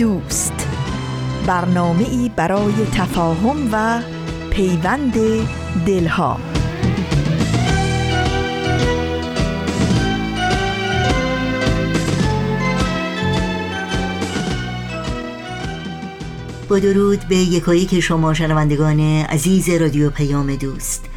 دوست. 0.00 0.68
برنامه 1.46 2.08
ای 2.08 2.30
برای 2.36 2.72
تفاهم 2.92 3.68
و 3.72 4.02
پیوند 4.50 5.14
دلها. 5.86 6.40
با 16.68 16.78
درود 16.78 17.20
به 17.28 17.36
یکایی 17.36 17.86
که 17.86 18.00
شما 18.00 18.34
شنوندگان 18.34 19.00
عزیز 19.00 19.68
رادیو 19.68 20.10
پیام 20.10 20.56
دوست. 20.56 21.09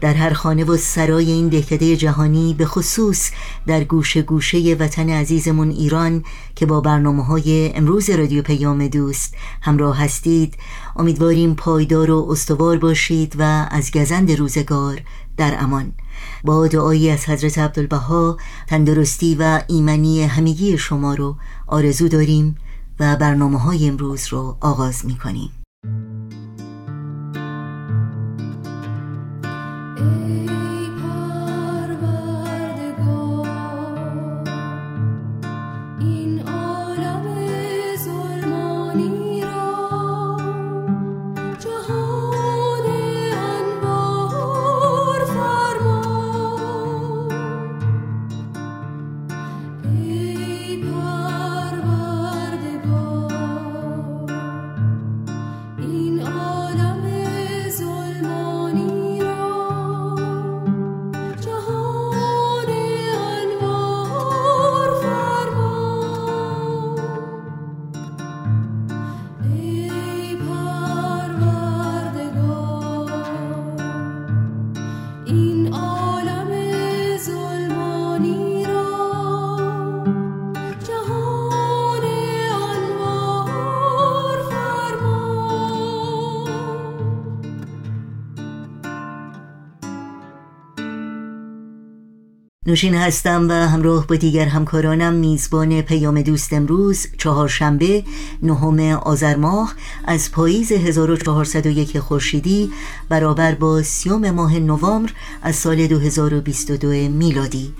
در 0.00 0.14
هر 0.14 0.32
خانه 0.32 0.64
و 0.64 0.76
سرای 0.76 1.30
این 1.30 1.48
دهکده 1.48 1.96
جهانی 1.96 2.54
به 2.54 2.66
خصوص 2.66 3.30
در 3.66 3.84
گوشه 3.84 4.22
گوشه 4.22 4.76
وطن 4.80 5.10
عزیزمون 5.10 5.70
ایران 5.70 6.24
که 6.54 6.66
با 6.66 6.80
برنامه 6.80 7.24
های 7.24 7.72
امروز 7.74 8.10
رادیو 8.10 8.42
پیام 8.42 8.86
دوست 8.86 9.34
همراه 9.62 9.98
هستید 9.98 10.54
امیدواریم 10.96 11.54
پایدار 11.54 12.10
و 12.10 12.26
استوار 12.30 12.78
باشید 12.78 13.34
و 13.38 13.68
از 13.70 13.90
گزند 13.90 14.30
روزگار 14.32 15.00
در 15.36 15.56
امان. 15.58 15.92
با 16.44 16.66
دعایی 16.66 17.10
از 17.10 17.28
حضرت 17.28 17.58
عبدالبها 17.58 18.36
تندرستی 18.66 19.34
و 19.34 19.62
ایمنی 19.68 20.22
همگی 20.22 20.78
شما 20.78 21.14
رو 21.14 21.36
آرزو 21.66 22.08
داریم 22.08 22.56
و 23.00 23.16
برنامه 23.16 23.58
های 23.58 23.88
امروز 23.88 24.26
رو 24.28 24.56
آغاز 24.60 25.06
می 25.06 25.18
کنیم 25.18 25.59
Mm-hmm. 30.00 30.39
نوشین 92.70 92.94
هستم 92.94 93.48
و 93.48 93.52
همراه 93.52 94.06
با 94.06 94.16
دیگر 94.16 94.46
همکارانم 94.46 95.12
میزبان 95.12 95.82
پیام 95.82 96.22
دوست 96.22 96.52
امروز 96.52 97.06
چهارشنبه 97.18 98.04
نهم 98.42 98.80
آذر 98.80 99.36
ماه 99.36 99.74
از 100.04 100.32
پاییز 100.32 100.72
1401 100.72 101.98
خورشیدی 101.98 102.72
برابر 103.08 103.54
با 103.54 103.82
سیوم 103.82 104.30
ماه 104.30 104.58
نوامبر 104.58 105.12
از 105.42 105.56
سال 105.56 105.86
2022 105.86 106.88
میلادی. 106.88 107.74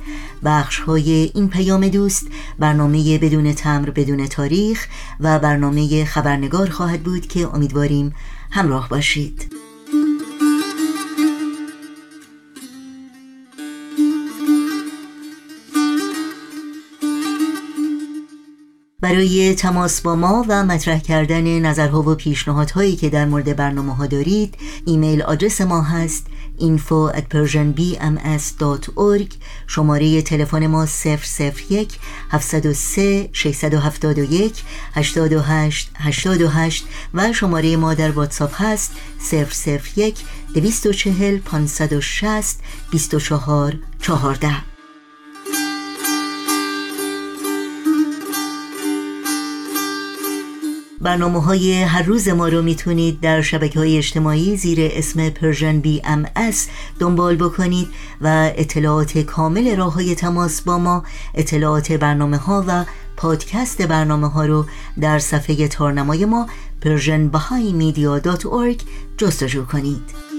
بخش 0.45 0.81
های 0.81 1.31
این 1.34 1.49
پیام 1.49 1.89
دوست 1.89 2.27
برنامه 2.59 3.19
بدون 3.19 3.55
تمر 3.55 3.91
بدون 3.91 4.27
تاریخ 4.27 4.87
و 5.21 5.39
برنامه 5.39 6.05
خبرنگار 6.05 6.71
خواهد 6.71 7.03
بود 7.03 7.27
که 7.27 7.55
امیدواریم 7.55 8.15
همراه 8.50 8.89
باشید. 8.89 9.59
برای 19.10 19.54
تماس 19.54 20.00
با 20.00 20.15
ما 20.15 20.44
و 20.48 20.65
مطرح 20.65 20.98
کردن 20.98 21.59
نظرها 21.59 22.03
و 22.03 22.15
پیشنهادهایی 22.15 22.97
که 22.97 23.09
در 23.09 23.25
مورد 23.25 23.56
برنامه 23.56 23.94
ها 23.94 24.06
دارید 24.06 24.54
ایمیل 24.87 25.22
آدرس 25.22 25.60
ما 25.60 25.82
هست 25.82 26.26
info 26.59 27.16
at 27.16 27.22
persianbms.org 27.34 29.34
شماره 29.66 30.22
تلفن 30.22 30.66
ما 30.66 30.87
001 30.87 31.99
703 32.31 33.28
671 33.32 34.62
828 34.94 35.91
828 35.94 36.84
و 37.15 37.32
شماره 37.32 37.76
ما 37.76 37.94
در 37.94 38.10
واتساپ 38.10 38.62
هست 38.62 38.93
001 39.97 40.19
240 40.54 41.38
560 41.38 42.59
24 42.91 43.75
14 44.00 44.69
برنامه 51.00 51.43
های 51.43 51.83
هر 51.83 52.03
روز 52.03 52.28
ما 52.28 52.49
رو 52.49 52.62
می‌تونید 52.62 53.21
در 53.21 53.43
شبکه 53.43 53.78
های 53.78 53.99
اجتماعی 53.99 54.56
زیر 54.56 54.78
اسم 54.81 55.31
Persian 55.31 55.81
BMS 55.81 56.69
دنبال 56.99 57.37
بکنید 57.37 57.88
و 58.21 58.50
اطلاعات 58.56 59.19
کامل 59.19 59.77
راه 59.77 59.94
های 59.94 60.15
تماس 60.15 60.62
با 60.62 60.78
ما 60.78 61.05
اطلاعات 61.34 61.93
برنامه 61.93 62.37
ها 62.37 62.65
و 62.69 62.84
پادکست 63.16 63.83
برنامه 63.83 64.28
ها 64.28 64.44
رو 64.44 64.66
در 65.00 65.19
صفحه 65.19 65.69
تارنمای 65.69 66.25
ما 66.25 66.47
persianbahaimedia.org 66.84 68.82
جستجو 69.17 69.65
کنید. 69.65 70.30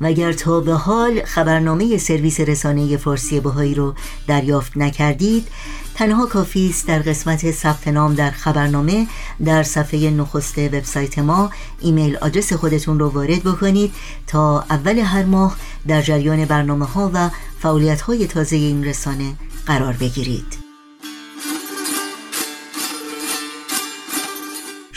و 0.00 0.06
اگر 0.06 0.32
تا 0.32 0.60
به 0.60 0.74
حال 0.74 1.24
خبرنامه 1.24 1.98
سرویس 1.98 2.40
رسانه 2.40 2.96
فارسی 2.96 3.40
بهایی 3.40 3.74
رو 3.74 3.94
دریافت 4.26 4.76
نکردید 4.76 5.48
تنها 5.94 6.26
کافی 6.26 6.68
است 6.68 6.86
در 6.86 6.98
قسمت 6.98 7.50
ثبت 7.50 7.88
نام 7.88 8.14
در 8.14 8.30
خبرنامه 8.30 9.06
در 9.44 9.62
صفحه 9.62 10.10
نخست 10.10 10.58
وبسایت 10.58 11.18
ما 11.18 11.50
ایمیل 11.80 12.16
آدرس 12.16 12.52
خودتون 12.52 12.98
رو 12.98 13.08
وارد 13.08 13.42
بکنید 13.42 13.92
تا 14.26 14.64
اول 14.70 14.98
هر 14.98 15.24
ماه 15.24 15.56
در 15.88 16.02
جریان 16.02 16.44
برنامه 16.44 16.86
ها 16.86 17.10
و 17.14 17.30
فعالیت 17.58 18.00
های 18.00 18.26
تازه 18.26 18.56
این 18.56 18.84
رسانه 18.84 19.34
قرار 19.66 19.92
بگیرید. 19.92 20.69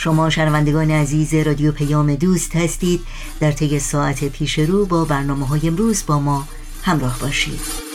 شما 0.04 0.30
شنوندگان 0.30 0.90
عزیز 0.90 1.34
رادیو 1.34 1.72
پیام 1.72 2.14
دوست 2.14 2.56
هستید. 2.56 3.00
در 3.40 3.52
طی 3.52 3.78
ساعت 3.78 4.24
پیش 4.24 4.58
رو 4.58 4.86
با 4.86 5.04
برنامه 5.04 5.46
های 5.46 5.68
امروز 5.68 6.06
با 6.06 6.18
ما 6.18 6.48
همراه 6.82 7.18
باشید. 7.18 7.93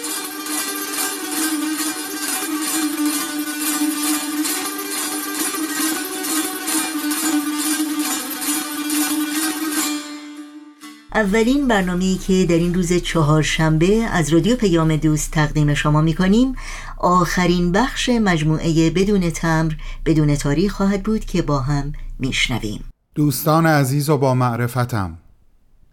اولین 11.20 11.68
برنامه‌ای 11.68 12.16
که 12.16 12.46
در 12.50 12.56
این 12.56 12.74
روز 12.74 12.94
چهارشنبه 12.94 14.04
از 14.12 14.34
رادیو 14.34 14.56
پیام 14.56 14.96
دوست 14.96 15.32
تقدیم 15.32 15.74
شما 15.74 16.02
می 16.02 16.14
کنیم 16.14 16.56
آخرین 16.98 17.72
بخش 17.72 18.10
مجموعه 18.10 18.90
بدون 18.90 19.30
تمر 19.30 19.74
بدون 20.06 20.36
تاریخ 20.36 20.74
خواهد 20.74 21.04
بود 21.04 21.26
که 21.26 21.42
با 21.42 21.60
هم 21.60 21.94
میشنویم. 22.20 22.84
دوستان 23.16 23.66
عزیز 23.66 24.10
و 24.10 24.18
با 24.18 24.34
معرفتم. 24.34 25.18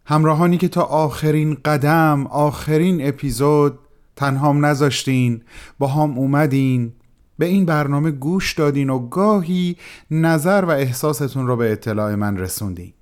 همراهانی 0.07 0.59
که 0.59 0.69
تا 0.69 0.83
آخرین 0.83 1.57
قدم 1.65 2.27
آخرین 2.27 3.09
اپیزود 3.09 3.79
تنهام 4.17 4.67
نذاشتین 4.67 5.43
با 5.79 5.87
هم 5.87 6.19
اومدین 6.19 6.93
به 7.39 7.47
این 7.47 7.65
برنامه 7.67 8.11
گوش 8.11 8.53
دادین 8.53 8.91
و 8.91 9.09
گاهی 9.09 9.77
نظر 10.11 10.65
و 10.69 10.71
احساستون 10.71 11.47
رو 11.47 11.57
به 11.57 11.73
اطلاع 11.73 12.15
من 12.15 12.37
رسوندین. 12.37 12.93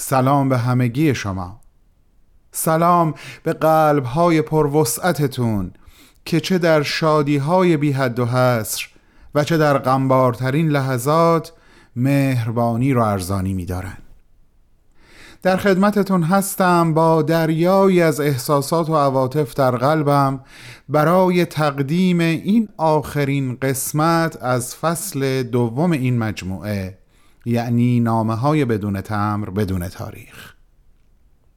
سلام 0.00 0.48
به 0.48 0.58
همگی 0.58 1.14
شما 1.14 1.60
سلام 2.52 3.14
به 3.42 3.52
قلب 3.52 4.04
های 4.04 4.42
پروسعتتون 4.42 5.72
که 6.24 6.40
چه 6.40 6.58
در 6.58 6.82
شادی 6.82 7.36
های 7.36 7.76
بی 7.76 7.92
حد 7.92 8.18
و 8.18 8.26
حصر 8.26 8.88
و 9.34 9.44
چه 9.44 9.56
در 9.56 9.78
غمبارترین 9.78 10.68
لحظات 10.68 11.52
مهربانی 11.96 12.92
رو 12.92 13.02
ارزانی 13.02 13.54
می‌دارن. 13.54 13.96
در 15.42 15.56
خدمتتون 15.56 16.22
هستم 16.22 16.94
با 16.94 17.22
دریایی 17.22 18.02
از 18.02 18.20
احساسات 18.20 18.90
و 18.90 18.96
عواطف 18.96 19.54
در 19.54 19.70
قلبم 19.70 20.40
برای 20.88 21.44
تقدیم 21.44 22.20
این 22.20 22.68
آخرین 22.76 23.58
قسمت 23.62 24.42
از 24.42 24.76
فصل 24.76 25.42
دوم 25.42 25.90
این 25.90 26.18
مجموعه 26.18 26.98
یعنی 27.48 28.00
نامه 28.00 28.34
های 28.34 28.64
بدون 28.64 29.00
تمر 29.00 29.50
بدون 29.50 29.88
تاریخ. 29.88 30.54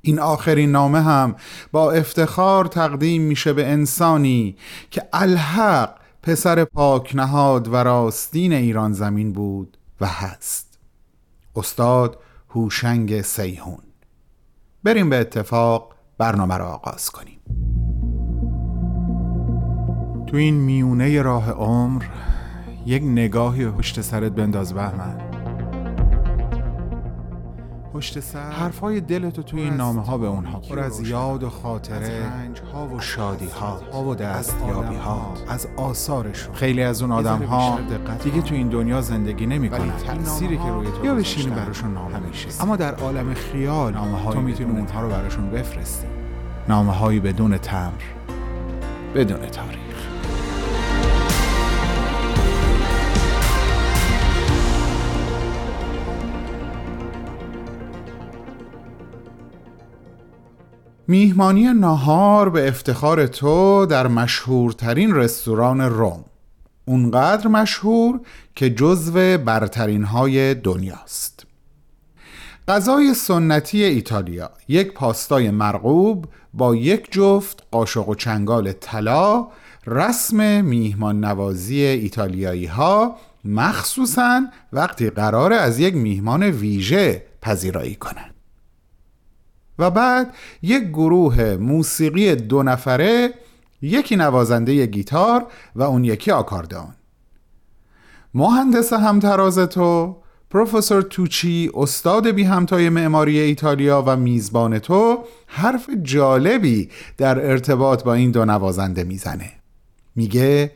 این 0.01 0.19
آخرین 0.19 0.71
نامه 0.71 1.01
هم 1.01 1.35
با 1.71 1.91
افتخار 1.91 2.65
تقدیم 2.65 3.21
میشه 3.21 3.53
به 3.53 3.67
انسانی 3.67 4.55
که 4.91 5.03
الحق 5.13 5.95
پسر 6.23 6.65
پاک 6.65 7.15
نهاد 7.15 7.67
و 7.67 7.75
راستین 7.75 8.53
ایران 8.53 8.93
زمین 8.93 9.33
بود 9.33 9.77
و 10.01 10.05
هست. 10.07 10.79
استاد 11.55 12.17
هوشنگ 12.49 13.21
سیهون 13.21 13.83
بریم 14.83 15.09
به 15.09 15.19
اتفاق 15.19 15.93
برنامه 16.17 16.57
را 16.57 16.67
آغاز 16.67 17.09
کنیم. 17.09 17.39
تو 20.27 20.37
این 20.37 20.55
میونه 20.55 21.21
راه 21.21 21.51
عمر 21.51 22.03
یک 22.85 23.03
نگاهی 23.03 23.69
پشت 23.69 24.01
سرت 24.01 24.31
بنداز 24.31 24.73
بهمن. 24.73 25.30
پشت 28.01 28.19
سر. 28.19 28.51
حرفای 28.51 29.01
دلتو 29.01 29.43
توی 29.43 29.61
این 29.61 29.73
نامه 29.73 30.05
ها 30.05 30.17
به 30.17 30.27
اونها 30.27 30.59
پر 30.59 30.79
از 30.79 31.07
یاد 31.07 31.43
و 31.43 31.49
خاطره 31.49 32.25
رنج 32.25 32.61
ها 32.73 32.87
و 32.87 32.99
شادی 32.99 33.47
ها 33.47 34.03
و 34.03 34.15
دستیابی 34.15 34.95
ها 34.95 35.33
از 35.47 35.67
آثارشون. 35.77 36.55
خیلی 36.55 36.83
از 36.83 37.01
اون 37.01 37.11
آدم 37.11 37.43
ها 37.43 37.79
دیگه 38.23 38.41
تو 38.41 38.55
این 38.55 38.69
دنیا 38.69 39.01
زندگی 39.01 39.45
نمی‌کنن. 39.45 39.91
تأثیری 39.97 40.57
که 40.57 40.63
روی 40.63 40.87
تو 40.91 41.05
یا 41.05 41.15
بشینی 41.15 41.55
براشون 41.55 41.93
نامه 41.93 42.19
میشه 42.19 42.47
اما 42.61 42.75
در 42.75 42.95
عالم 42.95 43.33
خیال 43.33 43.93
نامه 43.93 44.33
تو 44.33 44.41
می‌تونی 44.41 44.71
اونها 44.79 45.01
رو 45.01 45.09
براشون 45.09 45.49
بفرستی. 45.49 46.07
نامه 46.69 46.91
هایی 46.91 47.19
بدون 47.19 47.57
تمر. 47.57 47.91
بدون 49.15 49.39
تاریخ. 49.39 49.80
میهمانی 61.11 61.63
نهار 61.73 62.49
به 62.49 62.67
افتخار 62.67 63.27
تو 63.27 63.85
در 63.85 64.07
مشهورترین 64.07 65.15
رستوران 65.15 65.81
روم. 65.81 66.25
اونقدر 66.85 67.47
مشهور 67.47 68.19
که 68.55 68.69
جزو 68.69 69.37
برترین 69.37 70.03
های 70.03 70.53
دنیاست. 70.53 71.45
غذای 72.67 73.13
سنتی 73.13 73.83
ایتالیا 73.83 74.51
یک 74.67 74.93
پاستای 74.93 75.51
مرغوب 75.51 76.25
با 76.53 76.75
یک 76.75 77.11
جفت 77.11 77.63
قاشق 77.71 78.09
و 78.09 78.15
چنگال 78.15 78.71
طلا 78.71 79.47
رسم 79.87 80.65
میهمان 80.65 81.25
نوازی 81.25 81.81
ایتالیایی 81.81 82.65
ها 82.65 83.15
مخصوصا 83.45 84.41
وقتی 84.73 85.09
قرار 85.09 85.53
از 85.53 85.79
یک 85.79 85.95
میهمان 85.95 86.43
ویژه 86.43 87.23
پذیرایی 87.41 87.95
کنند. 87.95 88.30
و 89.81 89.89
بعد 89.89 90.33
یک 90.61 90.83
گروه 90.83 91.57
موسیقی 91.57 92.35
دو 92.35 92.63
نفره 92.63 93.33
یکی 93.81 94.15
نوازنده 94.15 94.85
گیتار 94.85 95.45
و 95.75 95.83
اون 95.83 96.03
یکی 96.03 96.31
آکاردئون. 96.31 96.93
مهندس 98.33 98.93
همتراز 98.93 99.59
تو 99.59 100.17
پروفسور 100.49 101.01
توچی 101.01 101.71
استاد 101.73 102.29
بی 102.29 102.43
همتای 102.43 102.89
معماری 102.89 103.39
ایتالیا 103.39 104.03
و 104.07 104.15
میزبان 104.15 104.79
تو 104.79 105.23
حرف 105.47 105.89
جالبی 106.03 106.89
در 107.17 107.45
ارتباط 107.45 108.03
با 108.03 108.13
این 108.13 108.31
دو 108.31 108.45
نوازنده 108.45 109.03
می‌زنه. 109.03 109.51
میگه 110.15 110.71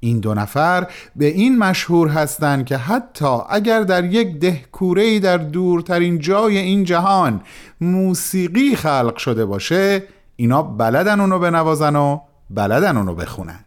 این 0.00 0.20
دو 0.20 0.34
نفر 0.34 0.86
به 1.16 1.26
این 1.26 1.58
مشهور 1.58 2.08
هستند 2.08 2.66
که 2.66 2.76
حتی 2.76 3.38
اگر 3.50 3.80
در 3.82 4.04
یک 4.04 4.38
دهکوره 4.38 5.20
در 5.20 5.36
دورترین 5.36 6.18
جای 6.18 6.58
این 6.58 6.84
جهان 6.84 7.40
موسیقی 7.80 8.76
خلق 8.76 9.16
شده 9.16 9.44
باشه 9.44 10.02
اینا 10.36 10.62
بلدن 10.62 11.20
اونو 11.20 11.38
بنوازن 11.38 11.96
و 11.96 12.20
بلدن 12.50 12.96
اونو 12.96 13.14
بخونن. 13.14 13.64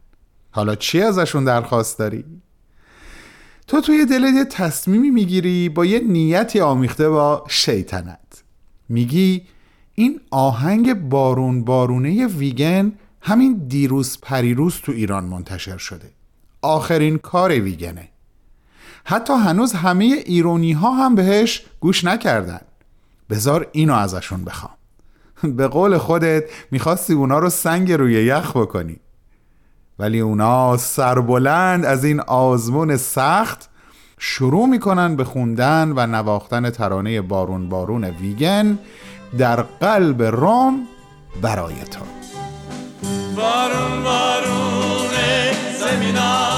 حالا 0.51 0.75
چی 0.75 1.01
ازشون 1.01 1.43
درخواست 1.43 1.99
داری؟ 1.99 2.25
تو 3.67 3.81
توی 3.81 4.05
دلت 4.05 4.33
یه 4.33 4.45
تصمیمی 4.45 5.09
می‌گیری 5.09 5.69
با 5.69 5.85
یه 5.85 5.99
نیتی 5.99 6.59
آمیخته 6.59 7.09
با 7.09 7.45
شیطنت. 7.49 8.43
میگی 8.89 9.41
این 9.95 10.21
آهنگ 10.31 10.93
بارون 10.93 11.63
بارونه 11.63 12.27
ویگن 12.27 12.91
همین 13.21 13.65
دیروز 13.67 14.17
پریروز 14.21 14.75
تو 14.75 14.91
ایران 14.91 15.23
منتشر 15.23 15.77
شده. 15.77 16.12
آخرین 16.63 17.17
کار 17.17 17.51
ویگنه. 17.51 18.09
حتی 19.05 19.33
هنوز 19.33 19.73
همه 19.73 20.05
ایرونی 20.05 20.71
ها 20.71 20.91
هم 20.91 21.15
بهش 21.15 21.65
گوش 21.79 22.03
نکردن. 22.03 22.61
بذار 23.29 23.67
اینو 23.71 23.93
ازشون 23.93 24.45
بخوام. 24.45 24.73
به 25.43 25.67
قول 25.67 25.97
خودت 25.97 26.43
می‌خواستی 26.71 27.13
اونا 27.13 27.39
رو 27.39 27.49
سنگ 27.49 27.91
روی 27.91 28.13
یخ 28.13 28.57
بکنی. 28.57 28.99
ولی 29.99 30.19
اونا 30.19 30.77
سربلند 30.77 31.85
از 31.85 32.03
این 32.03 32.19
آزمون 32.19 32.97
سخت 32.97 33.69
شروع 34.17 34.67
می‌کنن 34.69 35.15
به 35.15 35.23
خوندن 35.23 35.93
و 35.95 36.07
نواختن 36.07 36.69
ترانه 36.69 37.21
بارون 37.21 37.69
بارون 37.69 38.03
ویگن 38.03 38.79
در 39.37 39.61
قلب 39.61 40.23
روم 40.23 40.87
برای 41.41 41.75
تو. 41.75 42.05
بارون 43.35 44.03
بارون 44.03 44.83
زمینا 45.79 46.52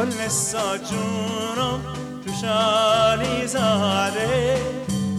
گل 0.00 0.06
نسا 0.06 0.78
جونم 0.78 1.80
تو 2.24 2.32
شالی 2.32 3.46
زاره 3.46 4.56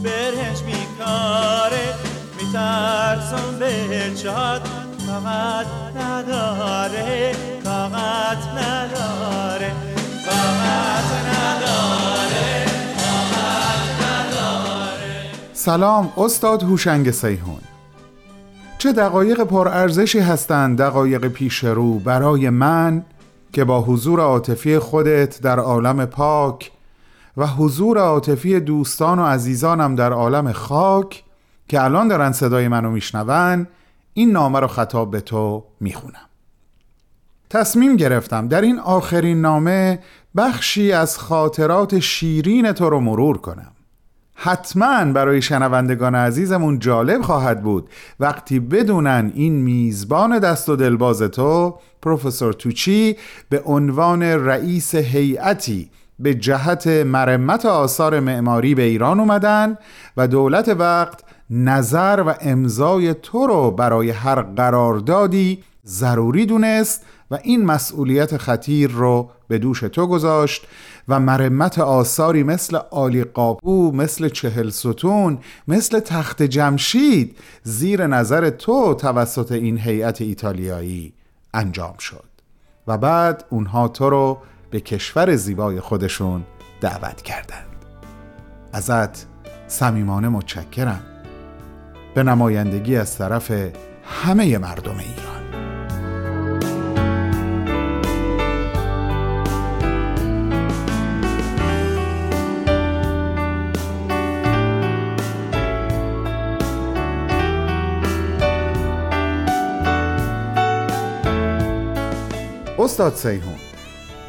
برهش 0.04 0.62
میکاره 0.66 1.94
میترسم 2.40 3.60
به 3.60 4.16
چاد 4.24 4.62
فقط 5.08 5.66
نداره 5.96 7.32
فقط 7.64 8.38
نداره 8.58 9.72
فقط 10.26 11.06
نداره 11.28 12.66
فقط 12.98 14.06
نداره 14.06 15.30
سلام 15.54 16.14
استاد 16.18 16.64
هوشنگ 16.64 17.12
سیهون 17.12 17.62
چه 18.78 18.92
دقایق 18.92 19.42
پرارزشی 19.44 20.20
هستند 20.20 20.78
دقایق 20.82 21.28
پیش 21.28 21.64
رو 21.64 22.00
برای 22.00 22.50
من؟ 22.50 23.06
که 23.54 23.64
با 23.64 23.82
حضور 23.82 24.20
عاطفی 24.20 24.80
خودت 24.80 25.42
در 25.42 25.60
عالم 25.60 26.06
پاک 26.06 26.72
و 27.38 27.48
حضور 27.48 27.98
عاطفی 27.98 28.60
دوستان 28.60 29.20
و 29.20 29.26
عزیزانم 29.26 29.96
در 29.96 30.14
عالم 30.14 30.52
خاک 30.52 31.24
که 31.68 31.84
الان 31.84 32.08
دارن 32.08 32.32
صدای 32.32 32.68
منو 32.68 32.92
میشنون 32.92 33.68
این 34.14 34.32
نامه 34.32 34.60
رو 34.60 34.68
خطاب 34.68 35.12
به 35.12 35.22
تو 35.22 35.64
می‌خونم. 35.80 36.30
تصمیم 37.50 37.96
گرفتم 37.96 38.48
در 38.48 38.62
این 38.62 38.80
آخرین 38.80 39.42
نامه 39.42 40.00
بخشی 40.38 40.92
از 40.92 41.18
خاطرات 41.18 42.00
شیرین 42.00 42.72
تو 42.72 42.90
رو 42.90 43.00
مرور 43.00 43.38
کنم. 43.38 43.72
حتما 44.44 45.06
برای 45.06 45.42
شنوندگان 45.42 46.16
عزیزمون 46.16 46.80
جالب 46.80 47.22
خواهد 47.22 47.64
بود. 47.64 47.90
وقتی 48.20 48.60
بدونن 48.60 49.32
این 49.36 49.54
میزبان 49.54 50.40
دست 50.40 50.70
و 50.70 50.76
دلباز 50.76 51.22
تو 51.22 51.76
پروفسور 52.02 52.54
توچی 52.54 53.16
به 53.50 53.62
عنوان 53.66 54.24
رئیس 54.24 54.96
هیئتی 54.96 55.90
به 56.20 56.34
جهت 56.34 56.88
مرمت 56.88 57.66
آثار 57.66 58.20
معماری 58.20 58.76
به 58.76 58.82
ایران 58.82 59.20
اومدن 59.20 59.78
و 60.18 60.28
دولت 60.28 60.70
وقت 60.70 61.24
نظر 61.50 62.24
و 62.28 62.36
امضای 62.42 63.14
تو 63.14 63.48
رو 63.48 63.72
برای 63.72 64.10
هر 64.10 64.42
قراردادی 64.42 65.64
ضروری 65.86 66.46
دونست 66.46 67.06
و 67.32 67.40
این 67.44 67.66
مسئولیت 67.66 68.38
خطیر 68.38 68.92
رو 68.92 69.30
به 69.48 69.58
دوش 69.58 69.80
تو 69.80 70.08
گذاشت 70.08 70.68
و 71.08 71.20
مرمت 71.20 71.80
آثاری 71.80 72.44
مثل 72.44 72.80
آلی 72.92 73.24
قاپو 73.24 73.92
مثل 73.92 74.30
چهل 74.30 74.70
ستون 74.70 75.38
مثل 75.68 76.00
تخت 76.00 76.44
جمشید 76.44 77.38
زیر 77.64 78.08
نظر 78.08 78.50
تو 78.50 78.94
توسط 78.94 79.52
این 79.52 79.78
هیئت 79.78 80.22
ایتالیایی 80.22 81.14
انجام 81.54 81.98
شد 81.98 82.24
و 82.88 82.98
بعد 82.98 83.46
اونها 83.50 83.88
تو 83.88 84.10
رو 84.10 84.38
به 84.72 84.80
کشور 84.80 85.36
زیبای 85.36 85.80
خودشون 85.80 86.44
دعوت 86.82 87.22
کردند. 87.22 87.68
ازت 88.74 89.26
صمیمانه 89.68 90.30
متشکرم. 90.30 91.02
به 92.16 92.24
نمایندگی 92.24 92.96
از 92.96 93.18
طرف 93.18 93.52
همه 94.04 94.58
مردم 94.58 94.98
ایران. 94.98 95.51
استاد 112.82 113.14
سیهون 113.14 113.56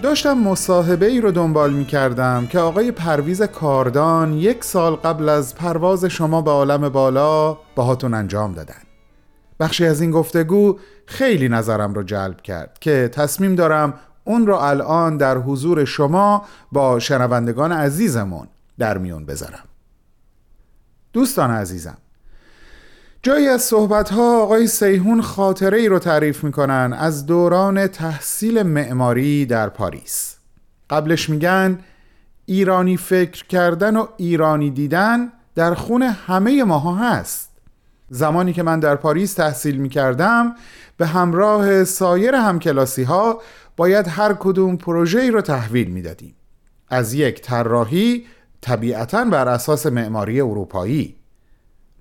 داشتم 0.02 0.38
مصاحبه 0.38 1.06
ای 1.06 1.20
رو 1.20 1.30
دنبال 1.30 1.72
می 1.72 1.84
کردم 1.84 2.46
که 2.46 2.58
آقای 2.58 2.92
پرویز 2.92 3.42
کاردان 3.42 4.34
یک 4.34 4.64
سال 4.64 4.94
قبل 4.94 5.28
از 5.28 5.54
پرواز 5.54 6.04
شما 6.04 6.42
به 6.42 6.50
عالم 6.50 6.88
بالا 6.88 7.58
باهاتون 7.74 8.14
انجام 8.14 8.52
دادن. 8.52 8.82
بخشی 9.60 9.86
از 9.86 10.00
این 10.00 10.10
گفتگو 10.10 10.78
خیلی 11.06 11.48
نظرم 11.48 11.94
رو 11.94 12.02
جلب 12.02 12.40
کرد 12.40 12.78
که 12.80 13.10
تصمیم 13.12 13.54
دارم 13.54 13.94
اون 14.24 14.46
رو 14.46 14.54
الان 14.54 15.16
در 15.16 15.38
حضور 15.38 15.84
شما 15.84 16.44
با 16.72 16.98
شنوندگان 16.98 17.72
عزیزمون 17.72 18.48
در 18.78 18.98
میون 18.98 19.26
بذارم. 19.26 19.64
دوستان 21.12 21.50
عزیزم 21.50 21.96
جایی 23.24 23.48
از 23.48 23.62
صحبتها 23.62 24.42
آقای 24.42 24.66
سیهون 24.66 25.22
خاطره 25.22 25.78
ای 25.78 25.88
رو 25.88 25.98
تعریف 25.98 26.44
می‌کنن 26.44 26.96
از 26.98 27.26
دوران 27.26 27.86
تحصیل 27.86 28.62
معماری 28.62 29.46
در 29.46 29.68
پاریس. 29.68 30.36
قبلش 30.90 31.30
میگن 31.30 31.78
ایرانی 32.46 32.96
فکر 32.96 33.46
کردن 33.46 33.96
و 33.96 34.06
ایرانی 34.16 34.70
دیدن 34.70 35.32
در 35.54 35.74
خون 35.74 36.02
همه 36.02 36.64
ماها 36.64 36.94
هست. 36.94 37.50
زمانی 38.08 38.52
که 38.52 38.62
من 38.62 38.80
در 38.80 38.96
پاریس 38.96 39.34
تحصیل 39.34 39.76
می‌کردم 39.76 40.54
به 40.96 41.06
همراه 41.06 41.84
سایر 41.84 42.34
همکلاسی 42.34 43.02
ها 43.02 43.42
باید 43.76 44.08
هر 44.08 44.32
کدوم 44.32 44.76
پروژه 44.76 45.20
ای 45.20 45.30
رو 45.30 45.40
تحویل 45.40 45.90
می‌دادیم. 45.90 46.34
از 46.88 47.14
یک 47.14 47.42
طراحی 47.42 48.26
طبیعتا 48.60 49.24
بر 49.24 49.48
اساس 49.48 49.86
معماری 49.86 50.40
اروپایی. 50.40 51.21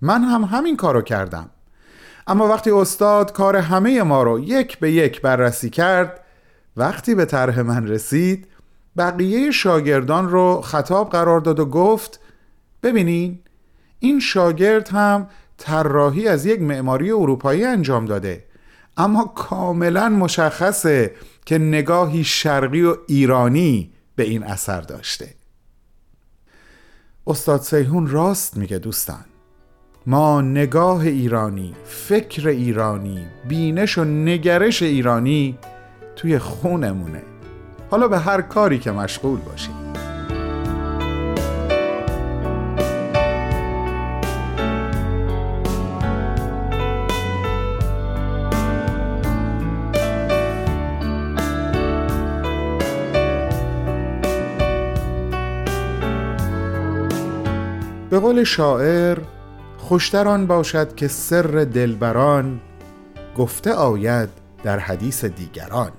من 0.01 0.23
هم 0.23 0.43
همین 0.43 0.77
کارو 0.77 1.01
کردم. 1.01 1.49
اما 2.27 2.47
وقتی 2.47 2.71
استاد 2.71 3.31
کار 3.31 3.55
همه 3.55 4.03
ما 4.03 4.23
رو 4.23 4.39
یک 4.39 4.79
به 4.79 4.91
یک 4.91 5.21
بررسی 5.21 5.69
کرد 5.69 6.19
وقتی 6.77 7.15
به 7.15 7.25
طرح 7.25 7.61
من 7.61 7.87
رسید 7.87 8.47
بقیه 8.97 9.51
شاگردان 9.51 10.29
رو 10.29 10.61
خطاب 10.61 11.09
قرار 11.09 11.39
داد 11.39 11.59
و 11.59 11.65
گفت 11.65 12.19
ببینین 12.83 13.39
این 13.99 14.19
شاگرد 14.19 14.89
هم 14.89 15.27
طراحی 15.57 16.27
از 16.27 16.45
یک 16.45 16.61
معماری 16.61 17.11
اروپایی 17.11 17.63
انجام 17.63 18.05
داده 18.05 18.45
اما 18.97 19.25
کاملا 19.25 20.09
مشخصه 20.09 21.15
که 21.45 21.57
نگاهی 21.57 22.23
شرقی 22.23 22.81
و 22.81 22.95
ایرانی 23.07 23.93
به 24.15 24.23
این 24.23 24.43
اثر 24.43 24.81
داشته. 24.81 25.35
استاد 27.27 27.61
سیهون 27.61 28.07
راست 28.07 28.57
میگه 28.57 28.77
دوستان. 28.77 29.30
ما 30.05 30.41
نگاه 30.41 31.01
ایرانی 31.01 31.73
فکر 31.85 32.47
ایرانی 32.47 33.25
بینش 33.47 33.97
و 33.97 34.03
نگرش 34.03 34.83
ایرانی 34.83 35.57
توی 36.15 36.39
خونمونه. 36.39 37.21
حالا 37.89 38.07
به 38.07 38.19
هر 38.19 38.41
کاری 38.41 38.79
که 38.79 38.91
مشغول 38.91 39.39
باشیم. 39.39 39.75
به 58.09 58.19
قول 58.19 58.43
شاعر 58.43 59.17
خوشتر 59.91 60.27
آن 60.27 60.47
باشد 60.47 60.95
که 60.95 61.07
سر 61.07 61.67
دلبران 61.73 62.61
گفته 63.37 63.73
آید 63.73 64.29
در 64.63 64.79
حدیث 64.79 65.25
دیگران. 65.25 65.91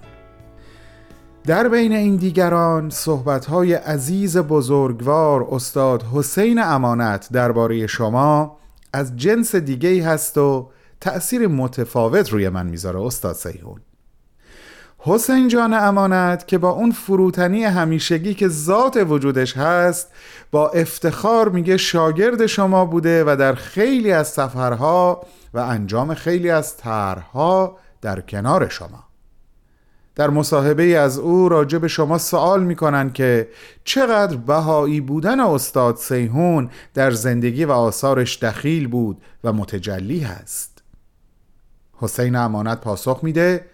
در 1.45 1.69
بین 1.69 1.93
این 1.93 2.17
دیگران 2.17 2.91
صحبتهای 2.91 3.75
عزیز 3.75 4.37
بزرگوار 4.37 5.47
استاد 5.51 6.03
حسین 6.03 6.59
امانت 6.63 7.29
درباره 7.33 7.87
شما 7.87 8.57
از 8.93 9.17
جنس 9.17 9.55
دیگه 9.55 10.07
هست 10.07 10.39
و 10.39 10.71
تأثیر 11.01 11.47
متفاوت 11.47 12.31
روی 12.31 12.49
من 12.49 12.67
می‌ذاره 12.67 13.01
استاد 13.01 13.35
سیهون 13.35 13.81
حسین 15.05 15.49
جان 15.49 15.75
امانت 15.75 16.49
که 16.49 16.59
با 16.59 16.71
اون 16.71 16.91
فروتنی 16.91 17.65
همیشگی 17.65 18.35
که 18.35 18.49
ذات 18.49 18.97
وجودش 19.09 19.57
هست 19.57 20.09
با 20.51 20.69
افتخار 20.69 21.49
میگه 21.49 21.77
شاگرد 21.77 22.47
شما 22.47 22.85
بوده 22.85 23.25
و 23.25 23.37
در 23.37 23.55
خیلی 23.55 24.13
از 24.13 24.29
سفرها 24.29 25.27
و 25.55 25.59
انجام 25.59 26.15
خیلی 26.15 26.51
از 26.51 26.77
طرحها 26.77 27.77
در 28.01 28.21
کنار 28.21 28.69
شما. 28.69 29.05
در 30.15 30.31
مصاحبه 30.31 30.83
از 30.83 31.19
او 31.19 31.49
راجع 31.49 31.79
به 31.79 31.89
شما 31.89 32.19
سوال 32.19 32.65
می‌کنن 32.65 33.13
که 33.13 33.49
چقدر 33.85 34.37
بهایی 34.37 35.01
بودن 35.01 35.41
استاد 35.41 35.97
سیهون 35.97 36.71
در 36.95 37.11
زندگی 37.11 37.65
و 37.65 37.73
آثارش 37.73 38.39
دخیل 38.39 38.89
بود 38.89 39.23
و 39.45 39.53
متجلی 39.53 40.21
هست. 40.21 40.83
حسین 41.93 42.37
امانت 42.37 42.81
پاسخ 42.81 43.21
میده 43.23 43.72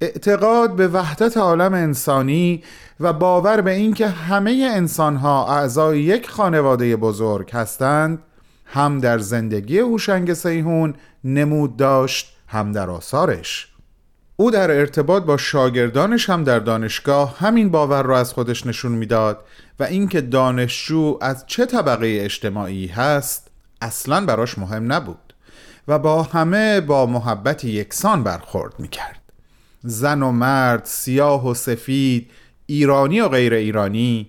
اعتقاد 0.00 0.76
به 0.76 0.88
وحدت 0.88 1.36
عالم 1.36 1.74
انسانی 1.74 2.62
و 3.00 3.12
باور 3.12 3.60
به 3.60 3.72
اینکه 3.72 4.08
همه 4.08 4.70
انسانها 4.74 5.56
اعضای 5.56 6.00
یک 6.00 6.28
خانواده 6.30 6.96
بزرگ 6.96 7.50
هستند 7.52 8.18
هم 8.64 8.98
در 8.98 9.18
زندگی 9.18 9.78
هوشنگ 9.78 10.32
سیهون 10.32 10.94
نمود 11.24 11.76
داشت 11.76 12.36
هم 12.48 12.72
در 12.72 12.90
آثارش. 12.90 13.68
او 14.36 14.50
در 14.50 14.70
ارتباط 14.70 15.22
با 15.22 15.36
شاگردانش 15.36 16.30
هم 16.30 16.44
در 16.44 16.58
دانشگاه 16.58 17.38
همین 17.38 17.70
باور 17.70 18.02
را 18.02 18.18
از 18.18 18.32
خودش 18.32 18.66
نشون 18.66 18.92
می‌داد 18.92 19.44
و 19.80 19.84
اینکه 19.84 20.20
دانشجو 20.20 21.18
از 21.20 21.44
چه 21.46 21.66
طبقه 21.66 22.18
اجتماعی 22.20 22.86
هست 22.86 23.50
اصلا 23.80 24.26
براش 24.26 24.58
مهم 24.58 24.92
نبود 24.92 25.34
و 25.88 25.98
با 25.98 26.22
همه 26.22 26.80
با 26.80 27.06
محبت 27.06 27.64
یکسان 27.64 28.22
برخورد 28.22 28.74
می‌کرد. 28.78 29.25
زن 29.86 30.22
و 30.22 30.32
مرد 30.32 30.84
سیاه 30.84 31.48
و 31.48 31.54
سفید 31.54 32.30
ایرانی 32.66 33.20
و 33.20 33.28
غیر 33.28 33.54
ایرانی 33.54 34.28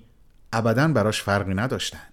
ابدا 0.54 0.88
براش 0.88 1.24
فرقی 1.24 1.54
نداشتن. 1.54 2.08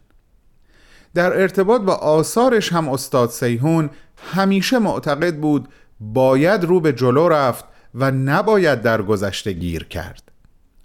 در 1.15 1.41
ارتباط 1.41 1.81
با 1.81 1.95
آثارش 1.95 2.73
هم 2.73 2.89
استاد 2.89 3.31
سیهون 3.31 3.91
همیشه 4.33 4.79
معتقد 4.79 5.37
بود 5.37 5.69
باید 6.01 6.65
رو 6.65 6.81
به 6.81 6.93
جلو 6.93 7.29
رفت 7.29 7.65
و 7.95 8.11
نباید 8.11 8.83
در 8.83 9.03
گذشته 9.03 9.53
گیر 9.53 9.85
کرد. 9.85 10.33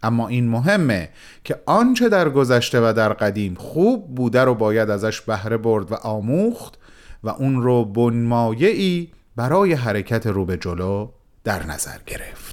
اما 0.03 0.27
این 0.27 0.49
مهمه 0.49 1.09
که 1.43 1.61
آنچه 1.65 2.09
در 2.09 2.29
گذشته 2.29 2.79
و 2.79 2.93
در 2.93 3.13
قدیم 3.13 3.55
خوب 3.55 4.15
بوده 4.15 4.43
رو 4.43 4.55
باید 4.55 4.89
ازش 4.89 5.21
بهره 5.21 5.57
برد 5.57 5.91
و 5.91 5.95
آموخت 5.95 6.79
و 7.23 7.29
اون 7.29 7.61
رو 7.61 7.85
بنمایعی 7.85 9.11
برای 9.35 9.73
حرکت 9.73 10.27
رو 10.27 10.45
به 10.45 10.57
جلو 10.57 11.09
در 11.43 11.65
نظر 11.65 11.97
گرفت. 12.05 12.48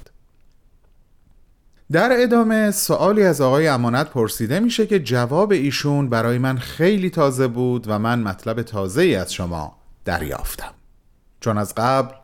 در 1.92 2.10
ادامه 2.12 2.70
سوالی 2.70 3.22
از 3.22 3.40
آقای 3.40 3.68
امانت 3.68 4.10
پرسیده 4.10 4.60
میشه 4.60 4.86
که 4.86 5.00
جواب 5.00 5.52
ایشون 5.52 6.08
برای 6.08 6.38
من 6.38 6.58
خیلی 6.58 7.10
تازه 7.10 7.48
بود 7.48 7.84
و 7.88 7.98
من 7.98 8.22
مطلب 8.22 8.62
تازه 8.62 9.02
ای 9.02 9.14
از 9.14 9.32
شما 9.32 9.76
دریافتم. 10.04 10.74
چون 11.40 11.58
از 11.58 11.74
قبل 11.76 12.14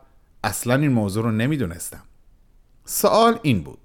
اصلا 0.43 0.75
این 0.75 0.91
موضوع 0.91 1.23
رو 1.23 1.31
نمی‌دونستم. 1.31 2.03
سوال 2.85 3.39
این 3.41 3.63
بود. 3.63 3.77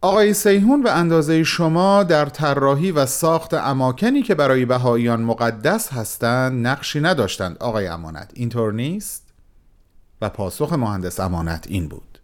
آقای 0.00 0.34
سیهون 0.34 0.82
به 0.82 0.92
اندازه 0.92 1.44
شما 1.44 2.02
در 2.02 2.26
طراحی 2.26 2.90
و 2.90 3.06
ساخت 3.06 3.54
اماکنی 3.54 4.22
که 4.22 4.34
برای 4.34 4.64
بهاییان 4.64 5.22
مقدس 5.22 5.92
هستند 5.92 6.66
نقشی 6.66 7.00
نداشتند 7.00 7.56
آقای 7.58 7.86
امانت. 7.86 8.30
اینطور 8.34 8.72
نیست؟ 8.72 9.22
و 10.20 10.28
پاسخ 10.28 10.72
مهندس 10.72 11.20
امانت 11.20 11.66
این 11.68 11.88
بود. 11.88 12.18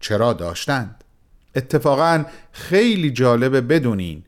چرا 0.00 0.32
داشتند؟ 0.32 1.04
اتفاقا 1.56 2.24
خیلی 2.52 3.10
جالبه 3.10 3.60
بدونین. 3.60 4.22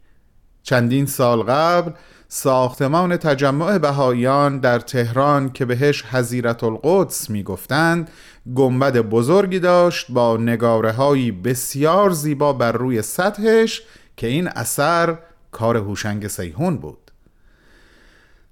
چندین 0.63 1.07
سال 1.07 1.43
قبل 1.43 1.93
ساختمان 2.29 3.17
تجمع 3.17 3.79
بهاییان 3.79 4.59
در 4.59 4.79
تهران 4.81 5.53
که 5.53 5.65
بهش 5.65 6.05
حزیرت 6.05 6.65
القدس 6.65 7.31
می‌گفتند 7.31 8.11
گنبد 8.55 8.97
بزرگی 8.97 9.59
داشت 9.59 10.07
با 10.11 10.37
نگاره 10.37 10.93
هایی 10.93 11.33
بسیار 11.33 12.11
زیبا 12.11 12.53
بر 12.53 12.73
روی 12.73 13.03
سطحش 13.03 13.83
که 14.17 14.27
این 14.27 14.49
اثر 14.49 15.19
کار 15.53 15.77
هوشنگ 15.77 16.27
سیهون 16.27 16.77
بود. 16.77 17.11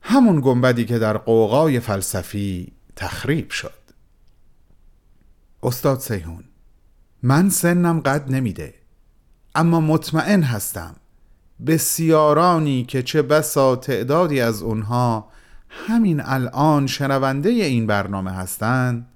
همون 0.03 0.41
گنبدی 0.41 0.85
که 0.85 0.99
در 0.99 1.17
قوقای 1.17 1.81
فلسفی 1.81 2.73
تخریب 2.97 3.51
شد. 3.51 3.73
استاد 5.63 6.01
سیهون 6.01 6.45
من 7.23 7.51
سنم 7.51 8.01
قد 8.01 8.33
نمیده 8.33 8.75
اما 9.55 9.81
مطمئن 9.81 10.43
هستم 10.43 10.97
بسیارانی 11.67 12.85
که 12.85 13.03
چه 13.03 13.23
بسا 13.23 13.77
تعدادی 13.77 14.41
از 14.41 14.63
اونها 14.63 15.29
همین 15.69 16.21
الان 16.21 16.87
شنونده 16.87 17.49
این 17.49 17.87
برنامه 17.87 18.31
هستند 18.31 19.07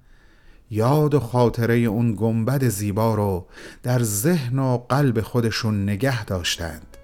یاد 0.71 1.15
و 1.15 1.21
خاطره 1.21 1.75
اون 1.75 2.15
گنبد 2.19 2.65
زیبا 2.65 3.15
رو 3.15 3.47
در 3.83 4.03
ذهن 4.03 4.59
و 4.59 4.79
قلب 4.79 5.21
خودشون 5.21 5.83
نگه 5.83 6.25
داشتند 6.25 6.97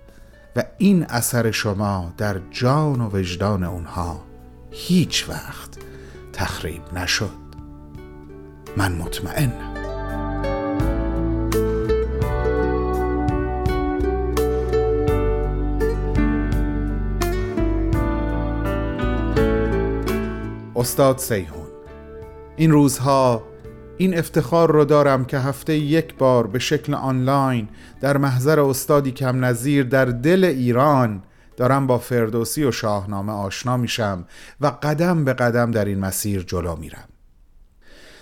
و 0.57 0.65
این 0.79 1.07
اثر 1.09 1.51
شما 1.51 2.13
در 2.17 2.41
جان 2.51 3.01
و 3.01 3.11
وجدان 3.13 3.65
اونها 3.65 4.25
هیچ 4.71 5.29
وقت 5.29 5.79
تخریب 6.33 6.83
نشد. 6.95 7.47
من 8.77 8.93
مطمئنم. 8.93 9.76
استاد 20.77 21.19
سیهون. 21.19 21.67
این 22.57 22.71
روزها 22.71 23.43
این 23.97 24.19
افتخار 24.19 24.73
رو 24.73 24.85
دارم 24.85 25.25
که 25.25 25.39
هفته 25.39 25.77
یک 25.77 26.15
بار 26.15 26.47
به 26.47 26.59
شکل 26.59 26.95
آنلاین 26.95 27.69
در 28.01 28.17
محضر 28.17 28.61
استادی 28.61 29.13
کم 29.13 29.45
نظیر 29.45 29.85
در 29.85 30.05
دل 30.05 30.45
ایران 30.45 31.23
دارم 31.57 31.87
با 31.87 31.99
فردوسی 31.99 32.65
و 32.65 32.73
شاهنامه 32.73 33.33
آشنا 33.33 33.77
میشم 33.77 34.25
و 34.61 34.67
قدم 34.67 35.25
به 35.25 35.33
قدم 35.33 35.71
در 35.71 35.85
این 35.85 35.99
مسیر 35.99 36.43
جلو 36.43 36.77
میرم. 36.77 37.09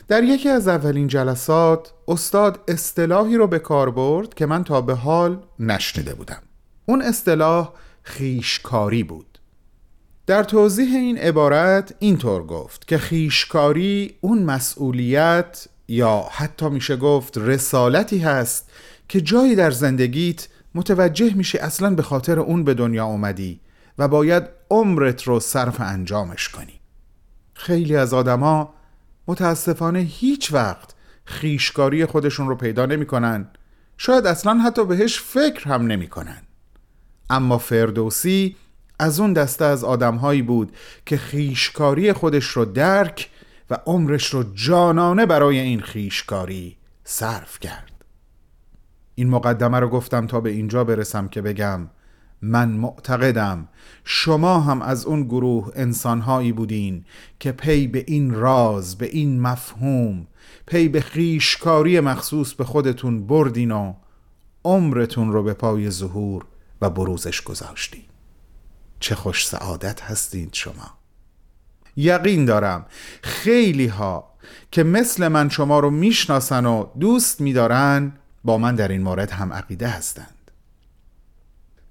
در 0.09 0.23
یکی 0.23 0.49
از 0.49 0.69
اولین 0.69 1.07
جلسات 1.07 1.93
استاد 2.09 2.61
اصطلاحی 2.69 3.37
رو 3.37 3.47
به 3.47 3.59
کار 3.59 3.91
برد 3.91 4.35
که 4.35 4.47
من 4.47 4.65
تا 4.65 4.81
به 4.81 4.95
حال 4.95 5.43
نشنیده 5.59 6.15
بودم. 6.15 6.43
اون 6.87 7.03
اصطلاح 7.03 7.73
خیشکاری 8.03 9.03
بود. 9.03 9.34
در 10.27 10.45
توضیح 10.45 10.95
این 10.97 11.19
عبارت 11.19 11.95
اینطور 11.99 12.47
گفت 12.47 12.89
که 12.89 12.99
خیشکاری 12.99 14.15
اون 14.21 14.43
مسئولیت 14.43 15.67
یا 15.89 16.25
حتی 16.33 16.69
میشه 16.69 16.97
گفت 16.97 17.39
رسالتی 17.39 18.19
هست 18.19 18.71
که 19.09 19.21
جایی 19.21 19.55
در 19.55 19.71
زندگیت 19.71 20.49
متوجه 20.75 21.35
میشه 21.35 21.59
اصلا 21.63 21.91
به 21.91 22.03
خاطر 22.03 22.39
اون 22.41 22.65
به 22.65 22.75
دنیا 22.75 23.05
اومدی 23.05 23.61
و 23.99 24.09
باید 24.09 24.45
عمرت 24.71 25.23
رو 25.23 25.41
صرف 25.41 25.81
انجامش 25.81 26.49
کنی. 26.49 26.81
خیلی 27.55 27.97
از 27.97 28.15
آدما 28.15 28.75
متاسفانه 29.27 29.99
هیچ 29.99 30.53
وقت 30.53 30.95
خیشکاری 31.25 32.07
خودشون 32.07 32.49
رو 32.49 32.55
پیدا 32.55 32.87
نمی‌کنن. 32.87 33.49
شاید 33.99 34.27
اصلا 34.27 34.55
حتی 34.55 34.85
بهش 34.85 35.21
فکر 35.21 35.69
هم 35.69 35.87
نمی‌کنن. 35.87 36.43
اما 37.31 37.59
فردوسی 37.59 38.57
از 38.99 39.21
اون 39.21 39.33
دسته 39.33 39.65
از 39.65 39.85
آدمهایی 39.85 40.43
بود 40.43 40.73
که 41.07 41.17
خیشکاری 41.17 42.13
خودش 42.13 42.45
رو 42.45 42.65
درک 42.65 43.31
و 43.71 43.79
عمرش 43.87 44.35
رو 44.35 44.43
جانانه 44.43 45.27
برای 45.27 45.59
این 45.59 45.81
خیشکاری 45.81 46.77
صرف 47.05 47.59
کرد. 47.59 48.05
این 49.15 49.31
مقدمه 49.31 49.81
رو 49.81 49.89
گفتم 49.89 50.27
تا 50.27 50.41
به 50.41 50.51
اینجا 50.51 50.85
برسم 50.85 51.29
که 51.29 51.43
بگم 51.43 51.89
من 52.43 52.69
معتقدم 52.69 53.69
شما 54.05 54.61
هم 54.61 54.83
از 54.83 55.07
اون 55.07 55.23
گروه 55.23 55.73
انسانهایی 55.75 56.53
بودین 56.53 57.05
که 57.41 57.53
پی 57.53 57.87
به 57.87 58.05
این 58.07 58.35
راز 58.35 58.99
به 58.99 59.07
این 59.07 59.41
مفهوم 59.41 60.27
پی 60.67 60.89
به 60.89 61.01
خیشکاری 61.01 62.01
مخصوص 62.01 62.55
به 62.55 62.65
خودتون 62.65 63.27
بردین 63.27 63.71
و 63.71 63.95
عمرتون 64.65 65.33
رو 65.33 65.43
به 65.43 65.55
پای 65.55 65.91
ظهور 65.91 66.45
و 66.81 66.91
بروزش 66.91 67.43
گذاشتین. 67.43 68.14
چه 69.05 69.15
خوش 69.15 69.47
سعادت 69.47 70.03
هستید 70.03 70.49
شما. 70.53 70.91
یقین 71.97 72.45
دارم 72.45 72.87
خیلی 73.23 73.87
ها 73.87 74.31
که 74.71 74.83
مثل 74.83 75.29
من 75.29 75.49
شما 75.49 75.81
رو 75.81 75.91
می‌شناسن 75.91 76.67
و 76.67 76.87
دوست 77.01 77.41
میدارن 77.41 78.13
با 78.45 78.59
من 78.59 78.75
در 78.75 78.89
این 78.89 79.03
مورد 79.03 79.31
هم 79.31 79.53
عقیده 79.53 79.89
هستند. 79.89 80.51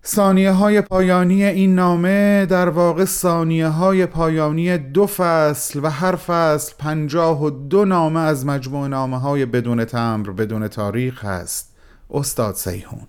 ثانیه 0.06 0.52
های 0.52 0.82
پایانی 0.82 1.44
این 1.44 1.76
نامه 1.76 2.46
در 2.46 2.70
واقع 2.70 3.06
ثانیه 3.06 3.68
های 3.68 4.06
پایانی 4.06 4.78
دو 4.78 5.08
فصل 5.08 5.80
و 5.84 5.88
هر 5.88 6.16
فصل 6.16 6.74
پنجاه 6.80 7.44
و 7.44 7.50
دو 7.50 7.86
نامه 7.86 8.20
از 8.20 8.46
مجموع 8.46 8.88
نامه 8.88 9.20
های 9.20 9.46
بدون 9.46 9.86
تمر 9.86 10.32
بدون 10.32 10.68
تاریخ 10.68 11.26
هست. 11.26 11.76
استاد 12.10 12.56
سیهون 12.56 13.08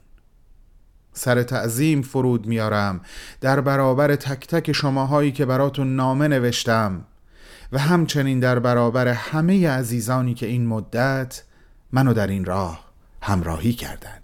سر 1.14 1.42
تعظیم 1.42 2.02
فرود 2.02 2.46
میارم. 2.46 3.00
در 3.40 3.60
برابر 3.60 4.16
تک 4.16 4.46
تک 4.46 4.72
شماهایی 4.72 5.32
که 5.32 5.46
براتون 5.46 5.96
نامه 5.96 6.28
نوشتم. 6.28 7.04
و 7.72 7.78
همچنین 7.78 8.40
در 8.40 8.58
برابر 8.58 9.08
همه 9.08 9.68
عزیزانی 9.68 10.34
که 10.34 10.46
این 10.46 10.66
مدت 10.66 11.42
منو 11.92 12.12
در 12.12 12.26
این 12.26 12.44
راه 12.44 12.84
همراهی 13.22 13.72
کردن. 13.72 14.18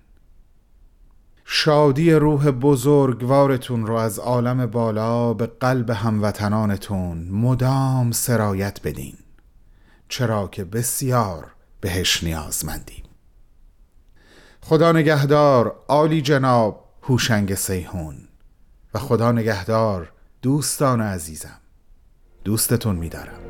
شادی 1.44 2.12
روح 2.12 2.50
بزرگوارتون 2.50 3.86
رو 3.86 3.94
از 3.94 4.18
عالم 4.18 4.66
بالا 4.66 5.34
به 5.34 5.46
قلب 5.46 5.90
هموطنانتون 5.90 7.28
مدام 7.30 8.12
سرایت 8.12 8.80
بدین. 8.84 9.14
چرا 10.08 10.48
که 10.48 10.64
بسیار 10.64 11.46
بهش 11.80 12.24
نیازمندیم. 12.24 13.09
خدا 14.62 14.92
نگهدار 14.92 15.76
عالی 15.88 16.22
جناب 16.22 16.84
هوشنگ 17.02 17.54
سیهون 17.54 18.16
و 18.94 18.98
خدا 18.98 19.32
نگهدار 19.32 20.12
دوستان 20.42 21.00
عزیزم 21.00 21.60
دوستتون 22.44 22.96
میدارم. 22.96 23.40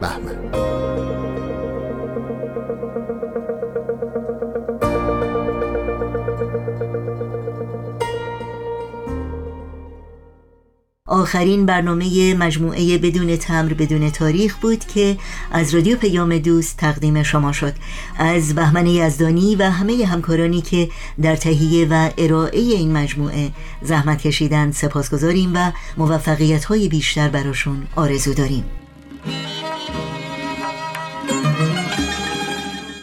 بهمن. 0.00 1.35
آخرین 11.06 11.66
برنامه 11.66 12.34
مجموعه 12.34 12.98
بدون 12.98 13.36
تمر 13.36 13.72
بدون 13.72 14.10
تاریخ 14.10 14.56
بود 14.56 14.84
که 14.84 15.16
از 15.52 15.74
رادیو 15.74 15.96
پیام 15.96 16.38
دوست 16.38 16.76
تقدیم 16.76 17.22
شما 17.22 17.52
شد. 17.52 17.72
از 18.18 18.54
بهمن 18.54 18.86
یزدانی 18.86 19.56
و 19.56 19.62
همه 19.62 20.04
همکارانی 20.06 20.60
که 20.60 20.88
در 21.22 21.36
تهیه 21.36 21.86
و 21.90 22.10
ارائه 22.18 22.60
این 22.60 22.92
مجموعه 22.92 23.50
زحمت 23.82 24.22
کشیدن 24.22 24.70
سپاسگزاریم 24.70 25.52
و 25.54 25.72
موفقیت 25.96 26.64
های 26.64 26.88
بیشتر 26.88 27.28
براشون 27.28 27.86
آرزو 27.96 28.34
داریم. 28.34 28.64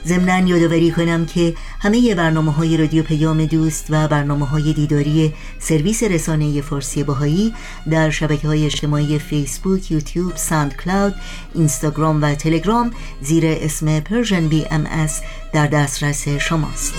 ضمنا 0.07 0.47
یادآوری 0.47 0.91
کنم 0.91 1.25
که 1.25 1.53
همه 1.79 2.15
برنامه 2.15 2.51
های 2.51 2.77
رادیو 2.77 3.03
پیام 3.03 3.45
دوست 3.45 3.85
و 3.89 4.07
برنامه 4.07 4.45
های 4.45 4.73
دیداری 4.73 5.33
سرویس 5.59 6.03
رسانه 6.03 6.61
فارسی 6.61 7.03
باهایی 7.03 7.53
در 7.91 8.09
شبکه 8.09 8.47
های 8.47 8.65
اجتماعی 8.65 9.19
فیسبوک، 9.19 9.91
یوتیوب، 9.91 10.35
ساند 10.35 10.75
کلاود، 10.75 11.15
اینستاگرام 11.53 12.21
و 12.21 12.35
تلگرام 12.35 12.91
زیر 13.21 13.43
اسم 13.45 13.99
بی 14.47 14.65
ام 14.71 15.07
در 15.53 15.67
دسترس 15.67 16.27
شماست. 16.27 16.93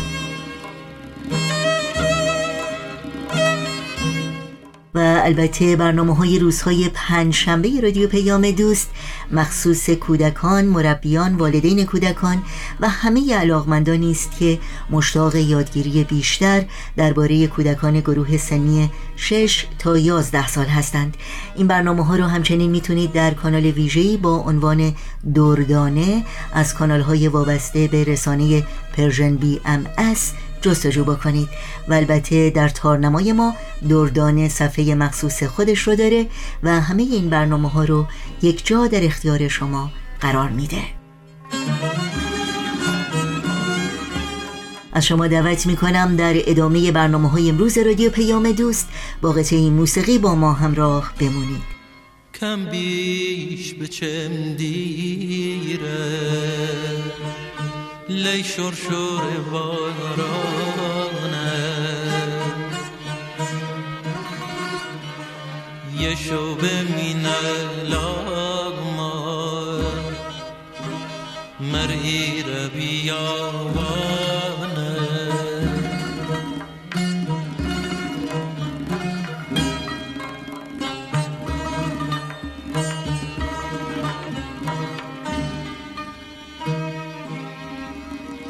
و 4.94 5.20
البته 5.24 5.76
برنامه 5.76 6.14
های 6.16 6.38
روزهای 6.38 6.90
پنج 6.94 7.34
شنبه 7.34 7.80
رادیو 7.82 8.08
پیام 8.08 8.50
دوست 8.50 8.90
مخصوص 9.32 9.90
کودکان، 9.90 10.64
مربیان، 10.64 11.34
والدین 11.34 11.86
کودکان 11.86 12.42
و 12.80 12.88
همه 12.88 13.34
علاقمندانی 13.34 14.10
است 14.10 14.30
که 14.38 14.58
مشتاق 14.90 15.36
یادگیری 15.36 16.04
بیشتر 16.04 16.64
درباره 16.96 17.46
کودکان 17.46 18.00
گروه 18.00 18.36
سنی 18.36 18.90
6 19.16 19.66
تا 19.78 19.98
11 19.98 20.48
سال 20.48 20.66
هستند. 20.66 21.16
این 21.56 21.66
برنامه 21.66 22.04
ها 22.04 22.16
رو 22.16 22.24
همچنین 22.24 22.70
می‌تونید 22.70 23.12
در 23.12 23.34
کانال 23.34 23.64
ویژه‌ای 23.64 24.16
با 24.16 24.36
عنوان 24.36 24.94
دردانه 25.34 26.24
از 26.52 26.74
کانال 26.74 27.00
های 27.00 27.28
وابسته 27.28 27.88
به 27.88 28.04
رسانه 28.04 28.62
Persian 28.96 29.36
BMS 29.36 29.86
جستجو 30.64 31.04
بکنید. 31.04 31.48
و 31.88 31.94
البته 31.94 32.50
در 32.50 32.68
تارنمای 32.68 33.32
ما 33.32 33.54
دردانه 33.88 34.48
صفحه 34.48 34.94
مخصوص 34.94 35.42
خودش 35.42 35.78
رو 35.78 35.96
داره 35.96 36.26
و 36.62 36.80
همه 36.80 37.02
این 37.02 37.30
برنامه 37.30 37.70
ها 37.70 37.84
رو 37.84 38.06
یک 38.42 38.66
جا 38.66 38.86
در 38.86 39.04
اختیار 39.04 39.48
شما 39.48 39.90
قرار 40.20 40.48
میده. 40.48 40.82
از 44.92 45.06
شما 45.06 45.26
دعوت 45.26 45.66
می‌کنم 45.66 46.16
در 46.16 46.34
ادامه 46.36 46.92
برنامه 46.92 47.28
های 47.28 47.50
امروز 47.50 47.78
رادیو 47.78 48.10
پیام 48.10 48.52
دوست 48.52 48.88
با 49.22 49.32
قطعه 49.32 49.70
موسیقی 49.70 50.18
با 50.18 50.34
ما 50.34 50.52
همراه 50.52 51.12
بمونید. 51.18 51.74
کم 52.40 52.64
بیش 52.64 53.74
به 53.74 53.88
چم 53.88 54.54
دیره. 54.56 55.84
لی 58.08 58.44
شرشور 58.44 59.22
بارانه. 59.52 60.94
یه 66.00 66.14
شو 66.16 66.54
به 66.54 66.82
مینه 66.82 67.40
لاغما 67.82 69.14
مرئی 71.60 72.42
را 72.42 72.68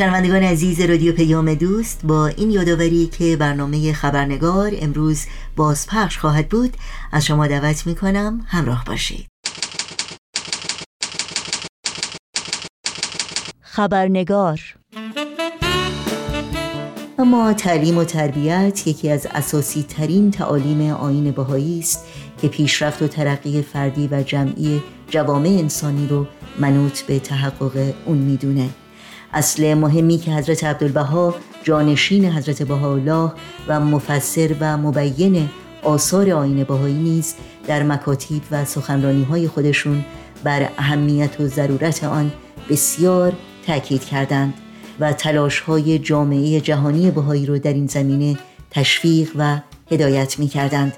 شنوندگان 0.00 0.42
عزیز 0.42 0.80
رادیو 0.80 1.12
پیام 1.12 1.54
دوست 1.54 2.00
با 2.04 2.26
این 2.26 2.50
یادآوری 2.50 3.06
که 3.06 3.36
برنامه 3.36 3.92
خبرنگار 3.92 4.72
امروز 4.80 5.26
بازپخش 5.56 6.18
خواهد 6.18 6.48
بود 6.48 6.76
از 7.12 7.26
شما 7.26 7.46
دعوت 7.46 7.86
می 7.86 7.94
کنم 7.94 8.44
همراه 8.46 8.84
باشید. 8.84 9.26
خبرنگار 13.60 14.60
اما 17.18 17.52
تعلیم 17.52 17.98
و 17.98 18.04
تربیت 18.04 18.86
یکی 18.86 19.10
از 19.10 19.26
اساسی 19.30 19.82
ترین 19.82 20.30
تعالیم 20.30 20.90
آین 20.90 21.30
بهایی 21.30 21.78
است 21.78 22.04
که 22.42 22.48
پیشرفت 22.48 23.02
و 23.02 23.08
ترقی 23.08 23.62
فردی 23.62 24.08
و 24.12 24.22
جمعی 24.22 24.82
جوامع 25.10 25.48
انسانی 25.48 26.06
رو 26.06 26.26
منوط 26.58 27.00
به 27.00 27.18
تحقق 27.18 27.94
اون 28.06 28.18
می‌دونه. 28.18 28.70
اصل 29.32 29.74
مهمی 29.74 30.18
که 30.18 30.30
حضرت 30.32 30.64
عبدالبها 30.64 31.34
جانشین 31.64 32.24
حضرت 32.24 32.62
بهاءالله 32.62 33.32
و 33.68 33.80
مفسر 33.80 34.56
و 34.60 34.76
مبین 34.76 35.48
آثار 35.82 36.30
آین 36.30 36.64
بهایی 36.64 36.94
نیز 36.94 37.34
در 37.66 37.82
مکاتیب 37.82 38.42
و 38.50 38.64
سخنرانی 38.64 39.24
های 39.24 39.48
خودشون 39.48 40.04
بر 40.44 40.68
اهمیت 40.78 41.40
و 41.40 41.46
ضرورت 41.46 42.04
آن 42.04 42.32
بسیار 42.70 43.32
تاکید 43.66 44.04
کردند 44.04 44.54
و 45.00 45.12
تلاش 45.12 45.60
های 45.60 45.98
جامعه 45.98 46.60
جهانی 46.60 47.10
بهایی 47.10 47.46
رو 47.46 47.58
در 47.58 47.72
این 47.72 47.86
زمینه 47.86 48.38
تشویق 48.70 49.30
و 49.36 49.60
هدایت 49.90 50.38
می 50.38 50.48
کردند 50.48 50.92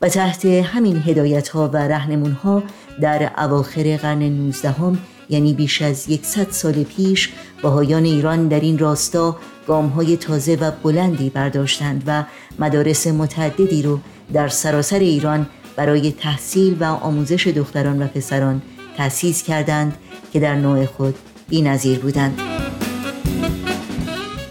و 0.00 0.08
تحت 0.08 0.44
همین 0.44 1.02
هدایت 1.06 1.48
ها 1.48 1.68
و 1.68 1.76
رهنمون 1.76 2.32
ها 2.32 2.62
در 3.00 3.30
اواخر 3.38 3.96
قرن 3.96 4.22
19 4.22 4.70
هم 4.70 4.98
یعنی 5.32 5.52
بیش 5.52 5.82
از 5.82 6.08
یکصد 6.08 6.50
سال 6.50 6.72
پیش 6.72 7.32
بهایان 7.62 8.04
ایران 8.04 8.48
در 8.48 8.60
این 8.60 8.78
راستا 8.78 9.36
گام 9.66 9.86
های 9.86 10.16
تازه 10.16 10.54
و 10.54 10.70
بلندی 10.70 11.30
برداشتند 11.30 12.02
و 12.06 12.24
مدارس 12.58 13.06
متعددی 13.06 13.82
رو 13.82 14.00
در 14.32 14.48
سراسر 14.48 14.98
ایران 14.98 15.46
برای 15.76 16.12
تحصیل 16.12 16.76
و 16.80 16.84
آموزش 16.84 17.46
دختران 17.46 18.02
و 18.02 18.06
پسران 18.06 18.62
تأسیس 18.96 19.42
کردند 19.42 19.96
که 20.32 20.40
در 20.40 20.54
نوع 20.54 20.86
خود 20.86 21.14
بی‌نظیر 21.48 21.98
بودند. 21.98 22.40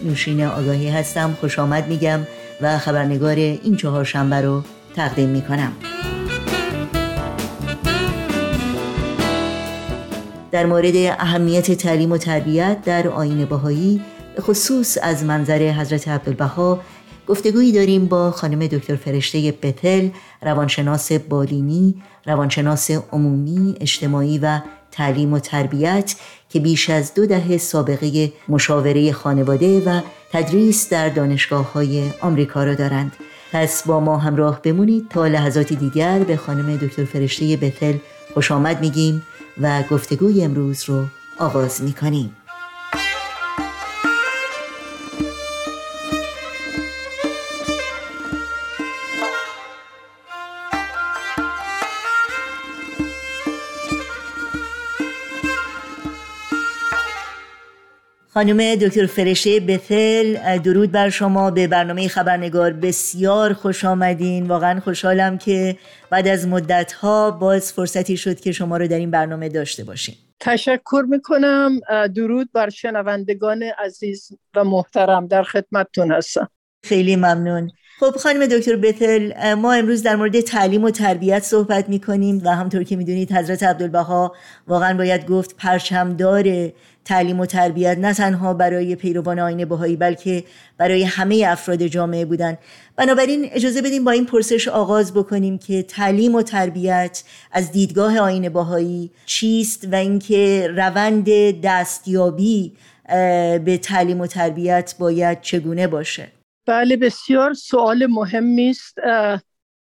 نوشین 0.04 0.44
آگاهی 0.44 0.90
هستم 0.90 1.38
خوش 1.40 1.60
آمد 1.60 1.88
میگم 1.88 2.20
و 2.62 2.78
خبرنگار 2.78 3.36
این 3.36 3.76
چهار 3.76 4.04
شنبه 4.04 4.42
رو 4.42 4.64
تقدیم 4.96 5.30
می‌کنم. 5.30 5.72
در 10.52 10.66
مورد 10.66 10.96
اهمیت 10.96 11.72
تعلیم 11.72 12.12
و 12.12 12.18
تربیت 12.18 12.78
در 12.86 13.08
آین 13.08 13.46
بهایی 13.46 14.02
به 14.36 14.42
خصوص 14.42 14.98
از 15.02 15.24
منظر 15.24 15.72
حضرت 15.72 16.08
عبدالبها 16.08 16.80
گفتگویی 17.28 17.72
داریم 17.72 18.06
با 18.06 18.32
خانم 18.32 18.68
دکتر 18.68 18.96
فرشته 18.96 19.54
بتل 19.62 20.10
روانشناس 20.42 21.12
بالینی 21.12 21.96
روانشناس 22.26 22.92
عمومی 22.92 23.76
اجتماعی 23.82 24.38
و 24.38 24.60
تعلیم 24.92 25.34
و 25.34 25.40
تربیت 25.40 26.16
که 26.50 26.60
بیش 26.60 26.90
از 26.90 27.14
دو 27.14 27.26
دهه 27.26 27.58
سابقه 27.58 28.32
مشاوره 28.50 29.12
خانواده 29.12 29.80
و 29.80 30.02
تدریس 30.32 30.90
در 30.90 31.10
دانشگاه 31.10 31.74
های 31.74 32.10
آمریکا 32.22 32.64
را 32.64 32.76
دارند. 32.76 33.12
پس 33.52 33.84
با 33.88 34.00
ما 34.00 34.18
همراه 34.18 34.62
بمونید 34.62 35.10
تا 35.10 35.28
لحظاتی 35.28 35.76
دیگر 35.76 36.20
به 36.20 36.38
خانم 36.38 36.78
دکتر 36.78 37.06
فرشته 37.06 37.58
بتل 37.58 37.94
خوش 38.34 38.52
آمد 38.52 38.80
میگیم 38.80 39.24
و 39.62 39.84
گفتگوی 39.92 40.44
امروز 40.44 40.84
رو 40.90 41.06
آغاز 41.40 41.84
می‌کنیم. 41.84 42.36
خانم 58.34 58.76
دکتر 58.76 59.06
فرشته 59.06 59.60
بتل 59.60 60.58
درود 60.58 60.92
بر 60.92 61.10
شما. 61.10 61.52
به 61.52 61.68
برنامه 61.68 62.08
خبرنگار 62.08 62.74
بسیار 62.74 63.54
خوش 63.54 63.86
آمدین. 63.86 64.48
واقعا 64.48 64.80
خوشحالم 64.80 65.38
که 65.38 65.78
بعد 66.10 66.28
از 66.28 66.48
مدت 66.48 66.92
ها 66.92 67.32
باز 67.32 67.74
فرصتی 67.74 68.18
شد 68.18 68.40
که 68.40 68.52
شما 68.52 68.78
رو 68.78 68.88
در 68.88 68.98
این 68.98 69.12
برنامه 69.12 69.50
داشته 69.50 69.84
باشیم. 69.84 70.16
تشکر 70.40 71.06
می‌کنم. 71.10 71.80
درود 72.16 72.50
بر 72.54 72.70
شنوندگان 72.70 73.64
عزیز 73.64 74.30
و 74.56 74.64
محترم 74.64 75.28
در 75.28 75.44
خدمتتون 75.44 76.12
هستم. 76.12 76.50
خیلی 76.84 77.16
ممنون. 77.16 77.72
خب 78.00 78.16
خانم 78.16 78.46
دکتر 78.46 78.76
بتل 78.76 79.54
ما 79.54 79.74
امروز 79.74 80.04
در 80.04 80.16
مورد 80.16 80.40
تعلیم 80.40 80.84
و 80.84 80.90
تربیت 80.92 81.44
صحبت 81.44 81.90
می 81.90 82.00
کنیم 82.00 82.42
و 82.46 82.56
همطور 82.56 82.84
که 82.84 82.96
می‌دونید 82.96 83.32
حضرت 83.32 83.64
عبدالبها 83.64 84.36
واقعا 84.68 84.98
باید 84.98 85.26
گفت 85.26 85.56
پرچمدار 85.58 86.72
تعلیم 87.06 87.40
و 87.40 87.46
تربیت 87.46 87.98
نه 87.98 88.14
تنها 88.14 88.54
برای 88.54 88.96
پیروان 88.96 89.40
آین 89.40 89.66
بهایی 89.66 89.96
بلکه 89.96 90.44
برای 90.78 91.04
همه 91.04 91.46
افراد 91.48 91.88
جامعه 91.88 92.26
بودن. 92.26 92.58
بنابراین 92.96 93.50
اجازه 93.52 93.82
بدیم 93.82 94.04
با 94.04 94.12
این 94.12 94.26
پرسش 94.26 94.68
آغاز 94.68 95.14
بکنیم 95.14 95.58
که 95.58 95.84
تعلیم 95.84 96.36
و 96.36 96.42
تربیت 96.42 97.24
از 97.52 97.72
دیدگاه 97.72 98.18
آین 98.18 98.50
بهایی 98.50 99.12
چیست 99.26 99.88
و 99.92 99.96
اینکه 99.96 100.68
روند 100.78 101.28
دستیابی 101.62 102.74
به 103.66 103.80
تعلیم 103.82 104.22
و 104.22 104.28
تربیت 104.28 104.96
باید 105.00 105.42
چگونه 105.42 105.88
باشه. 105.88 106.28
بله 106.68 106.98
بسیار 106.98 107.54
سوال 107.54 108.06
مهمی 108.06 108.70
است. 108.70 108.98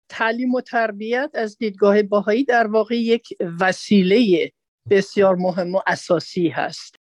تعلیم 0.09 0.55
و 0.55 0.61
تربیت 0.61 1.31
از 1.33 1.57
دیدگاه 1.57 2.01
باهایی 2.01 2.43
در 2.43 2.67
واقع 2.67 2.95
یک 2.95 3.27
وسیله 3.59 4.51
بسیار 4.89 5.35
مهم 5.35 5.75
و 5.75 5.79
اساسی 5.87 6.47
هست 6.49 6.95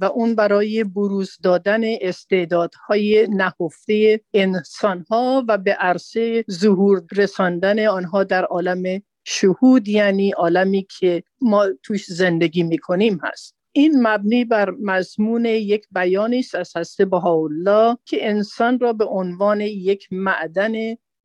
و 0.00 0.04
اون 0.04 0.34
برای 0.34 0.84
بروز 0.84 1.36
دادن 1.42 1.80
استعدادهای 2.00 3.28
نهفته 3.30 4.20
انسانها 4.34 5.44
و 5.48 5.58
به 5.58 5.72
عرصه 5.72 6.44
ظهور 6.50 7.02
رساندن 7.12 7.86
آنها 7.86 8.24
در 8.24 8.44
عالم 8.44 9.02
شهود 9.24 9.88
یعنی 9.88 10.30
عالمی 10.30 10.86
که 10.98 11.22
ما 11.40 11.66
توش 11.82 12.06
زندگی 12.06 12.62
می‌کنیم 12.62 13.20
هست. 13.22 13.54
این 13.72 14.06
مبنی 14.06 14.44
بر 14.44 14.70
مضمون 14.70 15.44
یک 15.44 15.86
بیانی 15.90 16.38
است 16.38 16.54
از 16.54 16.76
حضرت 16.76 17.08
بهاءالله 17.08 17.96
که 18.04 18.28
انسان 18.28 18.78
را 18.78 18.92
به 18.92 19.04
عنوان 19.04 19.60
یک 19.60 20.08
معدن 20.10 20.72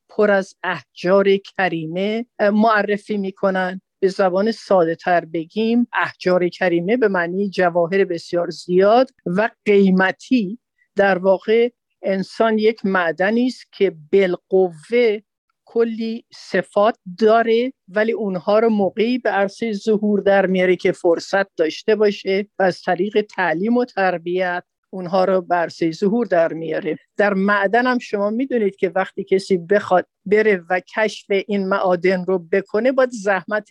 پر 0.10 0.32
از 0.32 0.56
احجار 0.63 1.38
کریمه 1.38 2.25
معرفی 2.39 3.17
می‌کنند. 3.17 3.82
به 4.06 4.10
زبان 4.12 4.52
ساده 4.52 4.96
تر 4.96 5.26
بگیم 5.26 5.88
احجار 5.94 6.50
کریمه 6.50 6.98
به 6.98 7.08
معنی 7.08 7.50
جواهر 7.50 8.06
بسیار 8.06 8.50
زیاد 8.50 9.10
و 9.26 9.50
قیمتی. 9.65 10.60
در 10.96 11.18
واقع 11.18 11.70
انسان 12.02 12.58
یک 12.58 12.86
معدنی 12.86 13.48
است 13.48 13.74
که 13.74 13.96
بالقوه 14.12 15.20
کلی 15.65 16.26
صفات 16.34 16.98
داره 17.20 17.74
ولی 17.88 18.12
اونها 18.12 18.60
رو 18.60 18.70
موقعی 18.70 19.18
به 19.18 19.30
عرصه 19.30 19.74
ظهور 19.74 20.22
در 20.22 20.46
میاره 20.46 20.76
که 20.76 20.91
فرصت 20.91 21.56
داشته 21.56 21.96
باشه 21.96 22.48
و 22.60 22.63
از 22.63 22.82
طریق 22.82 23.22
تعلیم 23.22 23.78
و 23.78 23.86
تربیت 23.86 24.63
اونها 24.89 25.26
رو 25.26 25.41
به 25.41 25.56
عرصه 25.56 25.91
ظهور 25.91 26.26
در 26.26 26.54
میاره. 26.54 26.98
در 27.17 27.34
معدن 27.34 27.88
هم 27.88 28.00
شما 28.00 28.30
می‌دونید 28.30 28.76
که 28.76 28.91
وقتی 28.95 29.24
کسی 29.24 29.58
بخواد 29.58 30.08
بره 30.26 30.63
و 30.69 30.80
کشف 30.95 31.26
این 31.48 31.67
معادن 31.67 32.26
رو 32.26 32.39
بکنه 32.39 32.91
باید 32.91 33.10
زحمت 33.10 33.69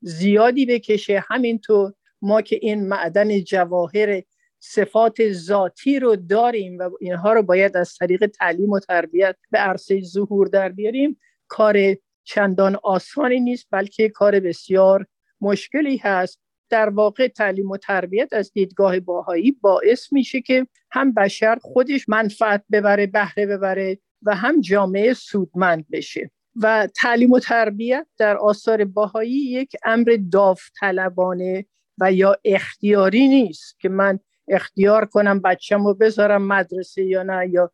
زیادی 0.00 0.66
بکشه. 0.66 1.24
همینطور 1.28 1.92
ما 2.22 2.42
که 2.42 2.58
این 2.62 2.88
معدن 2.88 3.40
جواهر 3.40 4.22
صفات 4.60 5.32
ذاتی 5.32 5.98
رو 5.98 6.16
داریم 6.16 6.78
و 6.78 6.90
اینها 7.00 7.32
رو 7.32 7.42
باید 7.42 7.76
از 7.76 7.94
طریق 7.94 8.26
تعلیم 8.26 8.70
و 8.70 8.80
تربیت 8.80 9.36
به 9.50 9.58
عرصه 9.58 10.00
ظهور 10.00 10.46
در 10.46 10.68
بیاریم. 10.68 11.20
کار 11.48 11.76
چندان 12.24 12.76
آسانی 12.82 13.40
نیست 13.40 13.66
بلکه 13.70 14.08
کار 14.08 14.40
بسیار 14.40 15.06
مشکلی 15.40 15.96
هست. 15.96 16.40
در 16.68 16.88
واقع 16.88 17.28
تعلیم 17.28 17.70
و 17.70 17.76
تربیت 17.76 18.32
از 18.32 18.52
دیدگاه 18.52 19.00
باهایی 19.00 19.52
باعث 19.52 20.12
میشه 20.12 20.40
که 20.40 20.66
هم 20.90 21.14
بشر 21.14 21.58
خودش 21.62 22.08
منفعت 22.08 22.64
ببره 22.72 23.06
بهره 23.06 23.46
ببره 23.46 23.98
و 24.22 24.34
هم 24.34 24.60
جامعه 24.60 25.14
سودمند 25.14 25.86
بشه. 25.92 26.30
و 26.62 26.88
تعلیم 26.94 27.32
و 27.32 27.38
تربیت 27.38 28.06
در 28.18 28.36
آثار 28.36 28.84
باهایی 28.84 29.32
یک 29.32 29.76
امر 29.84 30.18
داوطلبانه 30.32 31.66
و 31.98 32.12
یا 32.12 32.36
اختیاری 32.44 33.28
نیست 33.28 33.80
که 33.80 33.88
من 33.88 34.18
اختیار 34.48 35.04
کنم 35.04 35.40
بچم 35.40 35.86
رو 35.86 35.94
بذارم 35.94 36.46
مدرسه 36.46 37.04
یا 37.04 37.22
نه 37.22 37.48
یا 37.50 37.72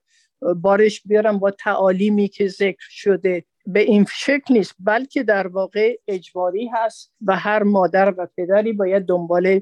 بارش 0.56 1.02
بیارم 1.02 1.38
با 1.38 1.50
تعالیمی 1.50 2.28
که 2.28 2.48
ذکر 2.48 2.86
شده. 2.88 3.44
به 3.66 3.80
این 3.80 4.06
شکل 4.12 4.54
نیست 4.54 4.74
بلکه 4.78 5.22
در 5.22 5.46
واقع 5.46 5.96
اجباری 6.08 6.70
هست 6.74 7.12
و 7.26 7.36
هر 7.36 7.62
مادر 7.62 8.14
و 8.18 8.26
پدری 8.36 8.72
باید 8.72 9.06
دنبال 9.06 9.60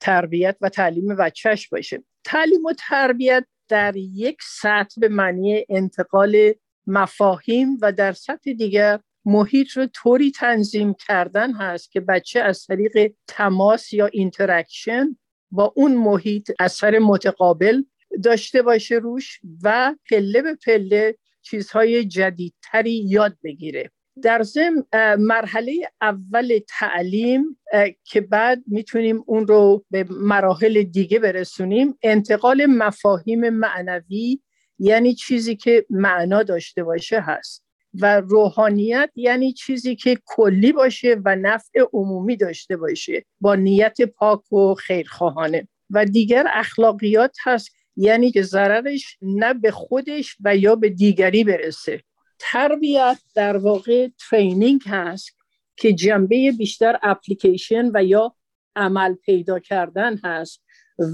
تربیت 0.00 0.56
و 0.60 0.68
تعلیم 0.68 1.16
بچهش 1.16 1.68
باشه. 1.68 2.02
تعلیم 2.24 2.64
و 2.64 2.72
تربیت 2.78 3.44
در 3.68 3.96
یک 3.96 4.36
سطح 4.42 5.00
به 5.00 5.08
معنی 5.08 5.66
انتقال 5.68 6.52
مفاهیم 6.86 7.78
و 7.82 7.92
در 7.92 8.12
سطح 8.12 8.52
دیگر 8.52 9.00
محیط 9.24 9.70
رو 9.70 9.86
طوری 9.86 10.30
تنظیم 10.30 10.94
کردن 10.94 11.52
هست 11.52 11.92
که 11.92 12.00
بچه 12.00 12.40
از 12.40 12.66
طریق 12.66 13.12
تماس 13.26 13.92
یا 13.92 14.06
interaction 14.06 15.16
با 15.50 15.72
اون 15.76 15.94
محیط 15.94 16.50
اثر 16.60 16.98
متقابل 16.98 17.82
داشته 18.24 18.62
باشه 18.62 18.94
روش 18.94 19.40
و 19.62 19.94
پله 20.10 20.42
به 20.42 20.54
پله 20.54 21.16
چیزهای 21.42 22.04
جدیدتری 22.04 22.92
یاد 22.92 23.36
بگیره. 23.44 23.90
در 24.22 24.42
ضمن 24.42 24.84
مرحله 25.18 25.72
اول 26.00 26.58
تعلیم 26.68 27.58
که 28.04 28.20
بعد 28.20 28.62
می‌تونیم 28.66 29.24
اون 29.26 29.46
رو 29.46 29.84
به 29.90 30.06
مراحل 30.10 30.82
دیگه 30.82 31.18
برسونیم 31.18 31.98
انتقال 32.02 32.66
مفاهیم 32.66 33.48
معنوی 33.48 34.40
یعنی 34.78 35.14
چیزی 35.14 35.56
که 35.56 35.86
معنا 35.90 36.42
داشته 36.42 36.84
باشه 36.84 37.20
هست. 37.20 37.64
و 37.94 38.20
روحانیت 38.20 39.10
یعنی 39.14 39.52
چیزی 39.52 39.96
که 39.96 40.18
کلی 40.24 40.72
باشه 40.72 41.16
و 41.24 41.36
نفع 41.36 41.80
عمومی 41.92 42.36
داشته 42.36 42.76
باشه 42.76 43.24
با 43.40 43.54
نیت 43.54 44.02
پاک 44.02 44.52
و 44.52 44.74
خیرخواهانه. 44.74 45.68
و 45.90 46.04
دیگر 46.04 46.46
اخلاقیات 46.52 47.36
هست 47.44 47.70
یعنی 47.96 48.30
که 48.30 48.42
ضررش 48.42 49.18
نه 49.22 49.54
به 49.54 49.70
خودش 49.70 50.36
و 50.44 50.56
یا 50.56 50.76
به 50.76 50.88
دیگری 50.88 51.44
برسه. 51.44 52.02
تربیت 52.38 53.18
در 53.34 53.56
واقع 53.56 54.08
ترینینگ 54.30 54.80
هست 54.86 55.36
که 55.76 55.92
جنبه 55.92 56.52
بیشتر 56.58 56.98
اپلیکیشن 57.02 57.90
و 57.94 58.04
یا 58.04 58.34
عمل 58.76 59.14
پیدا 59.14 59.58
کردن 59.58 60.16
هست 60.24 60.62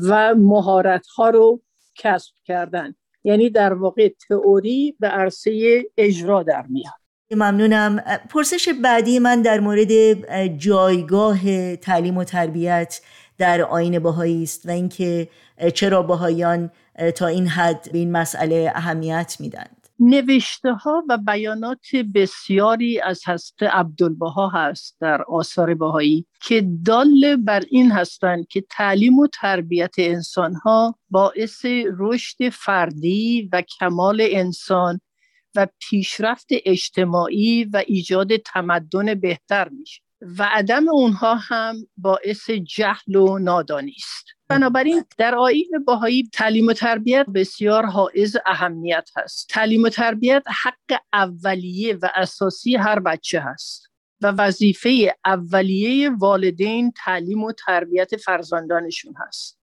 و 0.08 0.34
مهارت 0.34 1.06
ها 1.06 1.30
رو 1.30 1.62
کسب 1.96 2.32
کردن. 2.44 2.94
یعنی 3.24 3.50
در 3.50 3.74
واقع 3.74 4.08
تئوری 4.28 4.96
به 5.00 5.08
عرصه 5.08 5.82
اجرا 5.96 6.42
در 6.42 6.66
میاد. 6.66 6.92
ممنونم. 7.30 7.96
پرسش 8.30 8.68
بعدی 8.82 9.18
من 9.18 9.42
در 9.42 9.60
مورد 9.60 9.92
جایگاه 10.58 11.76
تعلیم 11.76 12.16
و 12.16 12.24
تربیت 12.24 13.00
در 13.38 13.62
آین 13.62 13.98
باهایی 13.98 14.42
است 14.42 14.66
و 14.66 14.70
اینکه 14.70 15.28
چرا 15.74 16.02
باهایان 16.02 16.70
تا 17.16 17.26
این 17.26 17.46
حد 17.46 17.88
به 17.92 17.98
این 17.98 18.12
مسئله 18.12 18.72
اهمیت 18.74 19.36
میدند. 19.40 19.78
نوشته 20.00 20.72
ها 20.72 21.04
و 21.08 21.18
بیانات 21.18 21.96
بسیاری 22.14 23.00
از 23.00 23.28
حضرت 23.28 23.62
عبدالبها 23.62 24.48
هست 24.48 24.96
در 25.00 25.22
آثار 25.22 25.74
بهایی 25.74 26.26
که 26.42 26.68
دال 26.84 27.36
بر 27.36 27.62
این 27.70 27.92
هستند 27.92 28.46
که 28.46 28.64
تعلیم 28.70 29.18
و 29.18 29.26
تربیت 29.26 29.94
انسان 29.98 30.54
ها 30.54 30.94
باعث 31.10 31.64
رشد 31.98 32.48
فردی 32.48 33.48
و 33.52 33.62
کمال 33.78 34.26
انسان 34.30 35.00
و 35.54 35.66
پیشرفت 35.78 36.46
اجتماعی 36.50 37.64
و 37.64 37.84
ایجاد 37.86 38.36
تمدن 38.36 39.14
بهتر 39.14 39.68
میشه. 39.68 40.02
و 40.20 40.48
عدم 40.52 40.88
اونها 40.88 41.34
هم 41.34 41.86
باعث 41.96 42.50
جهل 42.50 43.16
و 43.16 43.38
نادانی 43.38 43.94
است. 43.96 44.26
بنابراین 44.48 45.04
در 45.18 45.34
آیین 45.34 45.84
باهایی 45.86 46.30
تعلیم 46.32 46.66
و 46.66 46.72
تربیت 46.72 47.26
بسیار 47.34 47.86
حائز 47.86 48.36
اهمیت 48.46 49.10
هست. 49.16 49.48
تعلیم 49.48 49.82
و 49.82 49.88
تربیت 49.88 50.42
حق 50.64 51.00
اولیه 51.12 51.94
و 51.94 52.08
اساسی 52.14 52.76
هر 52.76 53.00
بچه 53.00 53.40
هست 53.40 53.88
و 54.20 54.26
وظیفه 54.26 55.16
اولیه 55.24 56.10
والدین 56.10 56.92
تعلیم 57.04 57.44
و 57.44 57.52
تربیت 57.52 58.16
فرزندانشون 58.16 59.14
هست. 59.26 59.58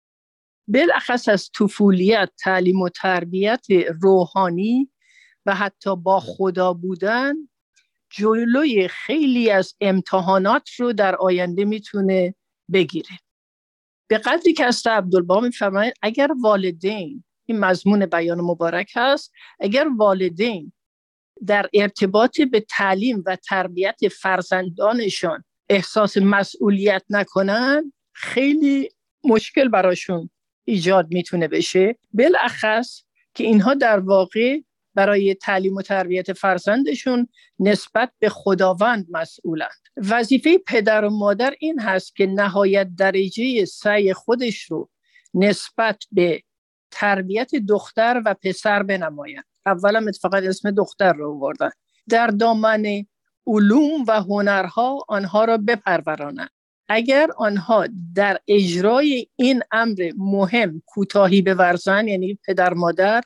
بالاخص 0.68 1.30
از 1.30 1.50
طفولیت 1.60 2.30
تعلیم 2.38 2.82
و 2.82 2.90
تربیت 2.90 3.66
روحانی 4.02 4.92
و 5.46 5.56
حتی 5.56 5.96
با 5.96 6.20
خدا 6.20 6.74
بودن 6.74 7.36
جلوی 8.18 8.88
خیلی 8.88 9.50
از 9.52 9.76
امتحانات 9.82 10.70
رو 10.70 10.94
در 10.94 11.16
آینده 11.16 11.66
می‌تونه 11.66 12.36
بگیره. 12.74 13.20
به 14.08 14.18
قدری 14.18 14.54
که 14.54 14.66
از 14.66 14.88
عبدالبا 14.88 15.40
میفرمایید 15.40 15.94
اگر 16.02 16.32
والدین 16.44 17.24
این 17.46 17.60
مضمون 17.60 18.06
بیان 18.06 18.42
مبارک 18.42 18.92
هست 18.96 19.32
اگر 19.60 19.88
والدین 19.98 20.74
در 21.48 21.70
ارتباط 21.74 22.42
به 22.42 22.60
تعلیم 22.60 23.24
و 23.26 23.36
تربیت 23.36 24.00
فرزندانشان 24.22 25.44
احساس 25.70 26.18
مسئولیت 26.18 27.04
نکنن 27.10 27.94
خیلی 28.14 28.90
مشکل 29.24 29.68
براشون 29.68 30.30
ایجاد 30.64 31.08
می‌تونه 31.14 31.48
بشه. 31.48 31.96
بالاخص 32.14 33.02
که 33.34 33.44
اینها 33.44 33.74
در 33.74 34.00
واقع 34.00 34.60
برای 34.96 35.36
تعلیم 35.36 35.76
و 35.76 35.82
تربیت 35.82 36.34
فرزندشون 36.34 37.28
نسبت 37.60 38.12
به 38.20 38.30
خداوند 38.30 39.08
مسئولند. 39.10 39.82
وظیفه 39.98 40.58
پدر 40.58 41.06
و 41.06 41.10
مادر 41.10 41.56
این 41.60 41.80
هست 41.80 42.16
که 42.16 42.26
نهایت 42.26 42.90
درجه 42.98 43.66
سعی 43.66 44.14
خودش 44.14 44.64
رو 44.64 44.90
نسبت 45.34 46.04
به 46.12 46.42
تربیت 46.92 47.56
دختر 47.56 48.22
و 48.26 48.36
پسر 48.44 48.84
بنمایند. 48.84 49.46
اولا 49.66 50.06
اتفاقا 50.08 50.38
اسم 50.38 50.72
دختر 50.72 51.14
رو 51.14 51.32
آوردن. 51.32 51.72
در 52.10 52.28
دامن 52.28 53.06
علوم 53.48 54.04
و 54.08 54.22
هنرها 54.22 55.06
آنها 55.08 55.46
را 55.46 55.58
بپرورانند. 55.58 56.50
اگر 56.88 57.30
آنها 57.38 57.88
در 58.16 58.40
اجرای 58.48 59.28
این 59.36 59.64
امر 59.72 60.12
مهم 60.18 60.82
کوتاهی 60.86 61.42
بورزند 61.42 62.08
یعنی 62.08 62.40
پدر 62.48 62.74
مادر 62.74 63.22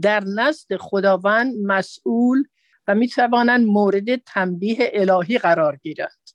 در 0.00 0.24
نزد 0.24 0.76
خداوند 0.76 1.54
مسئول 1.62 2.44
و 2.88 2.94
می 2.94 3.08
توانند 3.08 3.66
مورد 3.66 4.16
تنبیه 4.16 4.90
الهی 4.92 5.38
قرار 5.38 5.76
گیرند. 5.76 6.30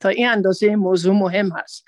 تا 0.00 0.08
این 0.08 0.28
اندازه 0.28 0.76
موضوع 0.76 1.14
مهم 1.14 1.52
هست. 1.52 1.84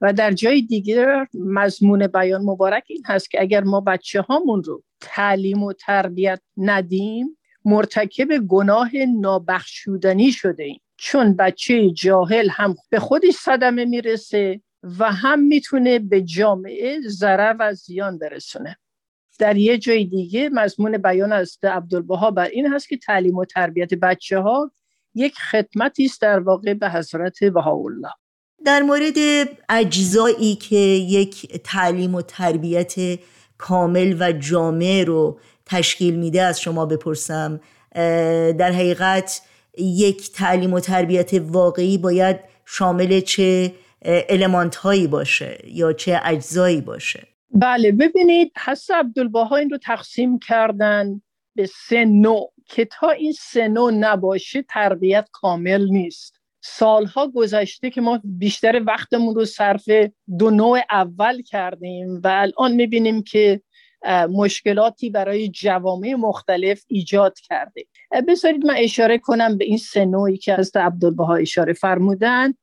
و 0.00 0.12
در 0.12 0.32
جای 0.32 0.62
دیگر 0.62 1.26
مضمون 1.34 2.06
بیان 2.06 2.42
مبارک 2.42 2.84
این 2.86 3.02
هست 3.06 3.30
که 3.30 3.40
اگر 3.40 3.64
ما 3.64 3.80
بچه 3.80 4.20
هامون 4.20 4.62
رو 4.62 4.82
تعلیم 5.00 5.62
و 5.62 5.72
تربیت 5.72 6.40
ندیم 6.56 7.38
مرتکب 7.64 8.38
گناه 8.38 8.90
نابخشودنی 8.96 10.32
شده 10.32 10.64
ایم. 10.64 10.80
چون 11.04 11.36
بچه 11.36 11.90
جاهل 11.90 12.48
هم 12.50 12.76
به 12.90 13.00
خودش 13.00 13.34
صدمه 13.34 13.84
می‌رسه 13.84 14.60
و 14.98 15.12
هم 15.12 15.40
می‌تونه 15.40 15.98
به 15.98 16.22
جامعه 16.22 17.00
ضرر 17.08 17.56
و 17.60 17.74
زیان 17.74 18.18
برسونه. 18.18 18.76
در 19.38 19.56
یه 19.56 19.78
جای 19.78 20.04
دیگه 20.04 20.48
مضمون 20.48 20.98
بیان 20.98 21.32
از 21.32 21.58
عبدالبها 21.62 22.30
بر 22.30 22.48
این 22.48 22.72
هست 22.72 22.88
که 22.88 22.96
تعلیم 22.96 23.36
و 23.36 23.44
تربیت 23.44 23.94
بچه 23.94 24.38
ها 24.38 24.72
یک 25.14 25.34
خدمتی 25.38 26.04
است 26.04 26.20
در 26.20 26.40
واقع 26.40 26.74
به 26.74 26.90
حضرت 26.90 27.44
بهاءالله. 27.44 28.10
در 28.64 28.82
مورد 28.82 29.16
اجزایی 29.68 30.54
که 30.54 30.76
یک 30.76 31.62
تعلیم 31.64 32.14
و 32.14 32.22
تربیت 32.22 32.94
کامل 33.58 34.16
و 34.20 34.32
جامع 34.32 35.04
رو 35.06 35.40
تشکیل 35.66 36.14
میده 36.14 36.42
از 36.42 36.60
شما 36.60 36.86
بپرسم 36.86 37.60
در 38.58 38.72
حقیقت 38.72 39.42
یک 39.78 40.32
تعلیم 40.32 40.72
و 40.72 40.80
تربیت 40.80 41.30
واقعی 41.34 41.98
باید 41.98 42.36
شامل 42.66 43.20
چه 43.20 43.72
المانت 44.04 44.76
هایی 44.76 45.06
باشه 45.06 45.58
یا 45.64 45.92
چه 45.92 46.20
اجزایی 46.24 46.80
باشه؟ 46.80 47.26
بله 47.50 47.92
ببینید 47.92 48.52
حس 48.64 48.90
عبدالبها 48.90 49.56
این 49.56 49.70
رو 49.70 49.78
تقسیم 49.78 50.38
کردن 50.38 51.22
به 51.56 51.66
سه 51.66 52.04
نوع 52.04 52.52
که 52.66 52.84
تا 52.84 53.10
این 53.10 53.32
سه 53.32 53.68
نوع 53.68 53.92
نباشه 53.92 54.62
تربیت 54.62 55.28
کامل 55.32 55.88
نیست. 55.88 56.40
سالها 56.64 57.28
گذشته 57.28 57.90
که 57.90 58.00
ما 58.00 58.20
بیشتر 58.24 58.82
وقتمون 58.86 59.34
رو 59.34 59.44
صرف 59.44 59.84
دو 60.38 60.50
نوع 60.50 60.80
اول 60.90 61.42
کردیم 61.42 62.20
و 62.24 62.28
الان 62.28 62.72
می‌بینیم 62.72 63.22
که 63.22 63.62
مشکلاتی 64.30 65.10
برای 65.10 65.48
جوامع 65.48 66.14
مختلف 66.14 66.84
ایجاد 66.88 67.38
کرده. 67.38 67.84
بذارید 68.20 68.66
من 68.66 68.74
اشاره 68.76 69.18
کنم 69.18 69.58
به 69.58 69.64
این 69.64 69.78
سه 69.78 70.04
نوعی 70.04 70.36
که 70.36 70.58
از 70.58 70.70
عبدالبها 70.74 71.36
اشاره 71.36 71.72
فرمودن. 71.72 72.54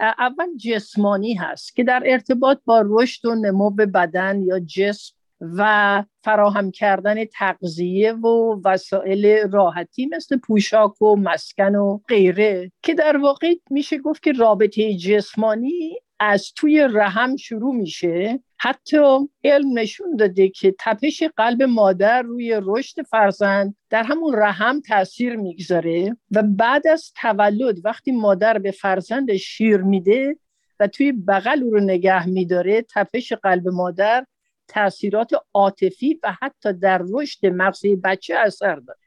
اول 0.00 0.56
جسمانی 0.56 1.34
هست 1.34 1.76
که 1.76 1.84
در 1.84 2.02
ارتباط 2.06 2.58
با 2.64 2.82
رشد 2.86 3.26
و 3.26 3.34
نمو 3.34 3.70
بدن 3.70 4.42
یا 4.42 4.60
جسم 4.60 5.14
و 5.40 6.04
فراهم 6.24 6.70
کردن 6.70 7.24
تغذیه 7.24 8.12
و 8.12 8.60
وسایل 8.64 9.50
راحتی 9.52 10.06
مثل 10.06 10.36
پوشاک 10.36 11.02
و 11.02 11.16
مسکن 11.16 11.74
و 11.74 12.00
غیره 12.08 12.72
که 12.82 12.94
در 12.94 13.16
واقع 13.16 13.54
میشه 13.70 13.98
گفت 13.98 14.22
که 14.22 14.32
رابطه 14.32 14.96
جسمانی 14.96 15.98
از 16.20 16.52
توی 16.56 16.88
رحم 16.90 17.36
شروع 17.36 17.74
میشه. 17.74 18.40
حتی 18.64 19.28
علم 19.44 19.78
نشون 19.78 20.16
داده 20.16 20.48
که 20.48 20.74
تپش 20.78 21.22
قلب 21.36 21.62
مادر 21.62 22.22
روی 22.22 22.60
رشد 22.62 23.02
فرزند 23.02 23.76
در 23.90 24.02
همون 24.02 24.34
رحم 24.36 24.80
تاثیر 24.80 25.36
می‌گذاره 25.36 26.16
و 26.30 26.42
بعد 26.42 26.86
از 26.86 27.12
تولد 27.16 27.84
وقتی 27.84 28.12
مادر 28.12 28.58
به 28.58 28.70
فرزند 28.70 29.36
شیر 29.36 29.76
میده 29.76 30.36
و 30.80 30.86
توی 30.86 31.12
بغل 31.12 31.62
او 31.62 31.70
رو 31.70 31.80
نگه 31.80 32.26
میداره 32.26 32.82
تپش 32.82 33.32
قلب 33.32 33.68
مادر 33.68 34.26
تاثیرات 34.68 35.30
عاطفی 35.54 36.20
و 36.22 36.36
حتی 36.42 36.72
در 36.72 37.02
رشد 37.10 37.46
مغزی 37.46 37.96
بچه 37.96 38.34
اثر 38.34 38.74
داره 38.74 38.98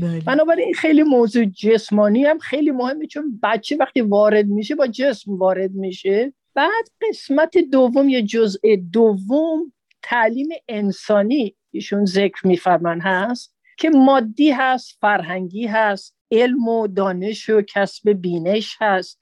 بله. 0.00 0.20
بنابراین 0.20 0.74
خیلی 0.74 1.02
موضوع 1.02 1.44
جسمانی 1.44 2.24
هم 2.24 2.38
خیلی 2.38 2.70
مهمه 2.70 3.06
چون 3.06 3.40
بچه 3.42 3.76
وقتی 3.76 4.00
وارد 4.00 4.46
میشه 4.46 4.74
با 4.74 4.86
جسم 4.86 5.36
وارد 5.36 5.70
میشه 5.70 6.32
بعد 6.54 6.84
قسمت 7.08 7.58
دوم 7.58 8.08
یا 8.08 8.20
جزء 8.20 8.76
دوم 8.92 9.72
تعلیم 10.02 10.48
انسانی 10.68 11.56
ایشون 11.70 12.04
ذکر 12.04 12.46
میفرمان 12.46 13.00
هست 13.00 13.54
که 13.78 13.90
مادی 13.90 14.50
هست 14.50 14.98
فرهنگی 15.00 15.66
هست 15.66 16.16
علم 16.30 16.68
و 16.68 16.86
دانش 16.86 17.50
و 17.50 17.62
کسب 17.62 18.10
بینش 18.10 18.76
هست. 18.80 19.20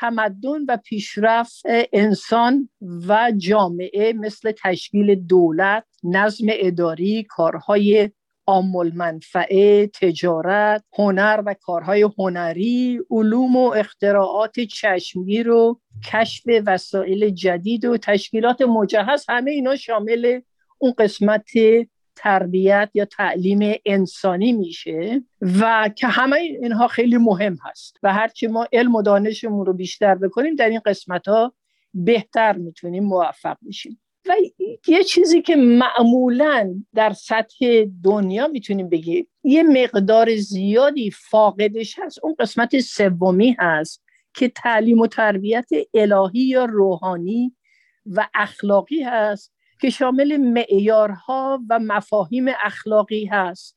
تمدن 0.00 0.64
و 0.68 0.76
پیشرفت 0.76 1.62
انسان 1.92 2.68
و 3.08 3.32
جامعه 3.36 4.12
مثل 4.12 4.52
تشکیل 4.52 5.14
دولت 5.14 5.84
نظم 6.04 6.46
اداری 6.50 7.24
کارهای 7.24 8.10
آمول 8.50 8.92
منفعه 8.94 9.86
تجارت 9.86 10.84
هنر 10.98 11.42
و 11.46 11.54
کارهای 11.54 12.08
هنری 12.18 13.00
علوم 13.10 13.56
و 13.56 13.72
اختراعات 13.76 14.60
چشمگیر 14.60 15.50
و 15.50 15.80
کشف 16.12 16.44
وسایل 16.66 17.30
جدید 17.30 17.84
و 17.84 17.96
تشکیلات 17.96 18.62
مجهز 18.62 19.24
همه 19.28 19.50
اینا 19.50 19.76
شامل 19.76 20.40
اون 20.78 20.94
قسمت 20.98 21.48
تربیت 22.16 22.90
یا 22.94 23.04
تعلیم 23.04 23.74
انسانی 23.86 24.52
میشه 24.52 25.22
و 25.60 25.90
که 25.96 26.06
همه 26.06 26.36
اینها 26.36 26.88
خیلی 26.88 27.16
مهم 27.16 27.56
هست 27.64 27.96
و 28.02 28.12
هرچی 28.12 28.46
ما 28.46 28.66
علم 28.72 28.94
و 28.94 29.02
دانشمون 29.02 29.66
رو 29.66 29.72
بیشتر 29.72 30.14
بکنیم 30.14 30.54
در 30.54 30.68
این 30.68 30.80
قسمت 30.84 31.28
ها 31.28 31.54
بهتر 31.94 32.56
می‌تونیم 32.56 33.04
موفق 33.04 33.56
بشیم. 33.68 33.99
و 34.28 34.34
یه 34.88 35.04
چیزی 35.04 35.42
که 35.42 35.56
معمولا 35.56 36.74
در 36.94 37.12
سطح 37.12 37.84
دنیا 38.04 38.48
می‌تونیم 38.48 38.88
بگیم 38.88 39.28
یه 39.44 39.62
مقدار 39.62 40.36
زیادی 40.36 41.10
فاقدش 41.10 41.98
هست. 41.98 42.18
اون 42.22 42.34
قسمت 42.38 42.80
سومی 42.80 43.56
هست 43.58 44.04
که 44.34 44.48
تعلیم 44.48 44.98
و 44.98 45.06
تربیت 45.06 45.68
الهی 45.94 46.40
یا 46.40 46.64
روحانی 46.64 47.56
و 48.06 48.28
اخلاقی 48.34 49.02
هست 49.02 49.54
که 49.80 49.90
شامل 49.90 50.36
معیارها 50.36 51.60
و 51.70 51.78
مفاهیم 51.78 52.46
اخلاقی 52.64 53.24
هست. 53.24 53.76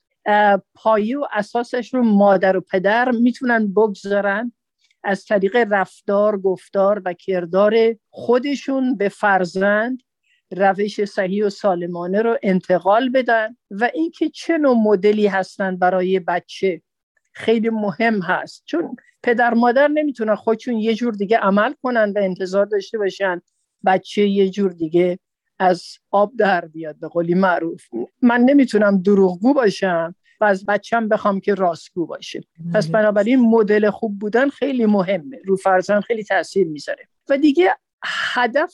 پایه 0.75 1.17
و 1.19 1.25
اساسش 1.34 1.93
رو 1.93 2.03
مادر 2.03 2.58
و 2.58 2.62
پدر 2.62 3.12
می‌تونن 3.12 3.73
بگذارن 3.73 4.53
از 5.03 5.25
طریق 5.25 5.56
رفتار، 5.56 6.38
گفتار 6.38 7.01
و 7.06 7.13
کردار 7.13 7.95
خودشون 8.10 8.97
به 8.97 9.10
فرزند 9.10 10.03
روش 10.57 11.05
صحیح 11.05 11.45
و 11.45 11.49
سالمانه 11.49 12.21
رو 12.21 12.37
انتقال 12.43 13.09
بدن 13.09 13.57
و 13.71 13.89
اینکه 13.93 14.29
چه 14.29 14.57
نوع 14.57 14.77
مدلی 14.77 15.27
هستن 15.27 15.77
برای 15.77 16.19
بچه 16.19 16.81
خیلی 17.33 17.69
مهم 17.69 18.21
هست. 18.21 18.63
چون 18.65 18.95
پدر 19.23 19.53
مادر 19.53 19.87
نمی‌تونن 19.87 20.35
خودشون 20.35 20.73
یه 20.73 20.95
جور 20.95 21.13
دیگه 21.13 21.37
عمل 21.37 21.73
کنن 21.81 22.13
و 22.15 22.19
انتظار 22.19 22.65
داشته 22.65 22.97
باشن 22.97 23.41
بچه 23.85 24.27
یه 24.27 24.49
جور 24.49 24.71
دیگه 24.71 25.19
از 25.59 25.83
آب 26.11 26.31
در 26.37 26.65
بیاد 26.65 26.99
به 26.99 27.07
قولی 27.07 27.33
معروف. 27.33 27.83
من 28.21 28.41
نمی‌تونم 28.41 29.01
دروغگو 29.01 29.53
باشم 29.53 30.15
و 30.41 30.45
از 30.45 30.65
بچم 30.65 31.07
بخوام 31.07 31.39
که 31.39 31.53
راستگو 31.53 32.05
باشه. 32.05 32.43
پس. 32.73 32.87
بنابراین 32.87 33.39
مدل 33.39 33.89
خوب 33.89 34.19
بودن 34.19 34.49
خیلی 34.49 34.85
مهمه. 34.85 35.39
رو 35.45 35.55
فرزن 35.55 36.01
خیلی 36.01 36.23
تاثیر 36.23 36.67
می‌ذاره. 36.67 37.07
و 37.29 37.37
دیگه 37.37 37.75
هدف 38.05 38.73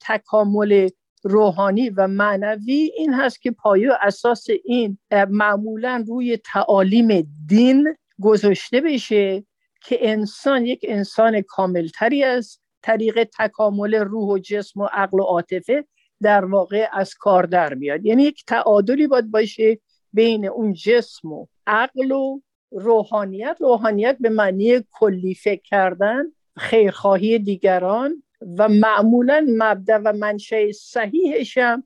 تکامل 0.00 0.88
روحانی 1.22 1.90
و 1.90 2.08
معنوی 2.08 2.92
این 2.96 3.14
هست 3.14 3.42
که 3.42 3.50
پایه 3.50 3.92
اساس 4.02 4.46
این 4.64 4.98
معمولا 5.28 6.04
روی 6.08 6.36
تعالیم 6.36 7.34
دین 7.46 7.96
گذاشته 8.20 8.80
بشه 8.80 9.44
که 9.82 9.98
انسان 10.00 10.66
یک 10.66 10.86
انسان 10.88 11.40
کاملتری 11.40 12.24
از 12.24 12.58
طریق 12.82 13.28
تکامل 13.38 13.94
روح 13.94 14.28
و 14.28 14.38
جسم 14.38 14.80
و 14.80 14.88
عقل 14.92 15.20
و 15.20 15.22
عاطفه 15.22 15.84
در 16.22 16.44
واقع 16.44 16.88
از 16.92 17.14
کار 17.14 17.42
در 17.42 17.74
بیاد 17.74 18.06
یعنی 18.06 18.22
یک 18.22 18.44
تعادلی 18.46 19.06
باید 19.06 19.30
باشه 19.30 19.78
بین 20.12 20.48
اون 20.48 20.72
جسم 20.72 21.32
و 21.32 21.46
عقل 21.66 22.12
و 22.12 22.40
روحانیت. 22.70 23.56
روحانیت 23.60 24.16
به 24.20 24.28
معنی 24.28 24.80
کلی 24.90 25.34
فکر 25.34 25.62
کردن 25.62 26.24
خیرخواهی 26.56 27.38
دیگران 27.38 28.22
و 28.58 28.68
معمولا 28.68 29.46
مبدا 29.48 30.00
و 30.04 30.12
منشه 30.12 30.72
صحیحش 30.72 31.58
هم 31.58 31.84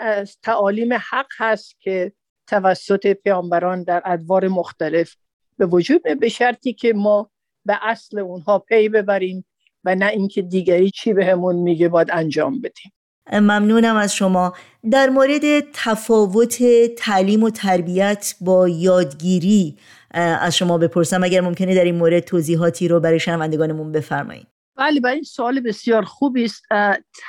از 0.00 0.38
تعالیم 0.42 0.92
حق 0.92 1.26
هست 1.36 1.80
که 1.80 2.12
توسط 2.46 3.12
پیامبران 3.12 3.82
در 3.82 4.02
ادوار 4.04 4.48
مختلف 4.48 5.16
به 5.58 5.66
وجود 5.66 6.02
به 6.20 6.28
شرطی 6.28 6.72
که 6.72 6.92
ما 6.92 7.30
به 7.64 7.78
اصل 7.82 8.18
اونها 8.18 8.58
پی 8.58 8.88
ببریم 8.88 9.44
و 9.84 9.94
نه 9.94 10.06
اینکه 10.06 10.42
دیگری 10.42 10.90
چی 10.90 11.12
بهمون 11.12 11.56
میگه 11.56 11.88
باید 11.88 12.08
انجام 12.12 12.60
بدیم. 12.60 12.92
ممنونم 13.32 13.96
از 13.96 14.14
شما. 14.14 14.52
در 14.90 15.08
مورد 15.08 15.60
تفاوت 15.74 16.62
تعلیم 16.98 17.42
و 17.42 17.50
تربیت 17.50 18.34
با 18.40 18.68
یادگیری 18.68 19.76
از 20.10 20.56
شما 20.56 20.78
بپرسم 20.78 21.22
اگر 21.22 21.40
ممکنه 21.40 21.74
در 21.74 21.84
این 21.84 21.94
مورد 21.94 22.20
توضیحاتی 22.20 22.88
رو 22.88 23.00
برای 23.00 23.20
شنوندگانمون 23.20 23.92
بفرمایید. 23.92 24.46
بله 24.76 25.00
بله 25.00 25.12
این 25.12 25.22
سوال 25.22 25.60
بسیار 25.60 26.04
خوبی 26.04 26.44
است. 26.44 26.62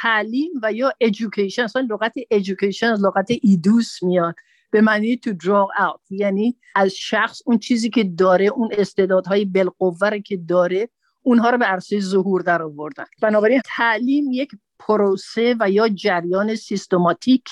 تعلیم 0.01 0.51
و 0.63 0.73
یا 0.73 0.93
education. 1.03 1.59
اصلا 1.59 1.87
لغت 1.89 2.13
education 2.33 2.83
از 2.83 3.03
لغت 3.03 3.27
ایدوس 3.41 4.03
میاد. 4.03 4.35
به 4.71 4.81
معنی 4.81 5.19
to 5.25 5.29
draw 5.29 5.81
out. 5.81 6.01
یعنی 6.09 6.57
از 6.75 6.93
شخص 6.93 7.41
اون 7.45 7.57
چیزی 7.57 7.89
که 7.89 8.03
داره 8.03 8.45
اون 8.45 8.69
استعدادهای 8.71 9.45
بالقوه 9.45 10.19
که 10.19 10.37
داره 10.37 10.89
اونها 11.23 11.49
رو 11.49 11.57
به 11.57 11.65
عرصه 11.65 11.99
ظهور 11.99 12.41
در 12.41 12.61
آوردن 12.61 13.05
بنابراین 13.21 13.61
تعلیم 13.65 14.25
یک 14.31 14.49
پروسه 14.79 15.55
و 15.59 15.71
یا 15.71 15.89
جریان 15.89 16.55
سیستماتیک 16.55 17.43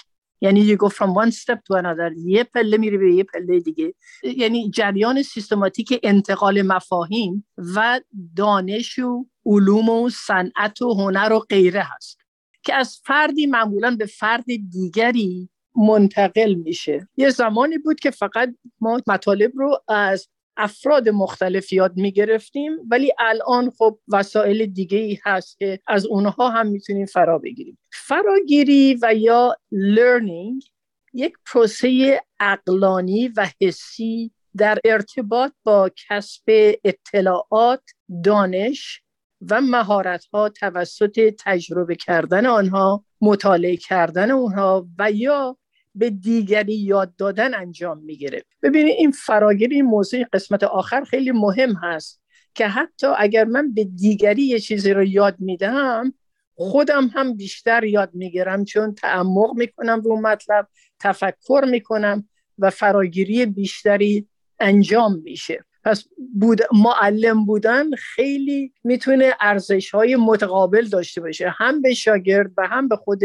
یعنی 0.45 0.75
you 0.75 0.77
go 0.77 0.89
from 0.89 1.09
one 1.23 1.31
step 1.31 1.57
to 1.57 1.81
another 1.81 2.17
یه 2.17 2.43
پله 2.43 2.77
میری 2.77 2.97
به 2.97 3.15
یه 3.15 3.23
پله 3.23 3.59
دیگه. 3.59 3.93
یعنی 4.23 4.69
جریان 4.69 5.23
سیستماتیک 5.23 5.99
انتقال 6.03 6.61
مفاهیم 6.61 7.47
و 7.75 8.01
دانش 8.35 8.99
و 8.99 9.25
علوم 9.45 9.89
و 9.89 10.09
صنعت 10.09 10.81
و 10.81 10.93
هنر 10.93 11.33
و 11.33 11.39
غیره 11.39 11.83
هست 11.83 12.17
که 12.63 12.73
از 12.73 13.01
فردی 13.05 13.45
معمولا 13.45 13.95
به 13.99 14.05
فرد 14.05 14.45
دیگری 14.71 15.49
منتقل 15.75 16.53
میشه. 16.53 17.07
یه 17.17 17.29
زمانی 17.29 17.77
بود 17.77 17.99
که 17.99 18.11
فقط 18.11 18.55
ما 18.81 19.01
مطالب 19.07 19.51
رو 19.55 19.79
از 19.87 20.27
افراد 20.58 21.10
مختلف 21.10 21.74
یاد 21.74 21.97
می‌گرفتیم 21.97 22.72
ولی 22.91 23.12
الان 23.20 23.70
خب 23.78 23.99
وسایل 24.08 24.66
دیگه 24.66 24.97
ای 24.97 25.18
هست 25.26 25.60
که 25.60 25.80
از 25.88 26.06
اونها 26.06 26.49
هم 26.49 26.68
می‌تونیم 26.68 27.06
فرا 27.06 27.38
بگیریم. 27.38 27.78
فراگیری 27.91 28.99
و 29.01 29.14
یا 29.14 29.56
learning 29.74 30.70
یک 31.14 31.34
پروسه 31.45 32.22
اقلانی 32.39 33.28
و 33.28 33.47
حسی 33.62 34.32
در 34.58 34.80
ارتباط 34.86 35.51
با 35.64 35.91
کسب 36.08 36.43
اطلاعات 36.84 37.84
دانش 38.24 39.01
و 39.49 39.62
مهارت 39.62 40.26
ها 40.34 40.49
توسط 40.49 41.34
تجربه 41.39 41.95
کردن 41.95 42.45
آنها 42.45 43.06
مطالعه 43.22 43.78
کردن 43.78 44.32
اونها 44.32 44.88
و 44.99 45.12
یا 45.12 45.58
به 45.95 46.09
دیگری 46.09 46.75
یاد 46.75 47.15
دادن 47.15 47.53
انجام 47.53 47.99
می‌گیره. 47.99 48.43
ببینید 48.63 48.95
این 48.97 49.11
فراگیری 49.11 49.75
این 49.75 49.85
موضوع 49.85 50.23
قسمت 50.33 50.63
آخر 50.63 51.03
خیلی 51.03 51.31
مهم 51.31 51.73
هست 51.73 52.21
که 52.55 52.67
حتی 52.67 53.07
اگر 53.17 53.43
من 53.43 53.73
به 53.73 53.83
دیگری 53.83 54.41
یه 54.41 54.59
چیزی 54.59 54.93
رو 54.93 55.03
یاد 55.03 55.35
میدم 55.39 56.13
خودم 56.55 57.07
هم 57.07 57.37
بیشتر 57.37 57.83
یاد 57.83 58.09
می‌گیرم 58.13 58.65
چون 58.65 58.95
تعمق 58.95 59.53
می‌کنم 59.55 60.01
رو 60.01 60.21
مطلب 60.21 60.67
تفکر 60.99 61.65
می‌کنم 61.71 62.29
و 62.59 62.69
فراگیری 62.69 63.45
بیشتری 63.45 64.27
انجام 64.59 65.21
میشه. 65.23 65.65
پس 65.83 66.05
بود 66.39 66.61
معلم 66.73 67.45
بودن 67.45 67.91
خیلی 67.91 68.73
می‌تونه 68.83 69.33
ارزش 69.39 69.91
های 69.91 70.15
متقابل 70.15 70.85
داشته 70.85 71.21
باشه. 71.21 71.53
هم 71.57 71.81
به 71.81 71.93
شاگرد 71.93 72.51
و 72.57 72.67
هم 72.67 72.87
به 72.87 72.95
خود 72.95 73.19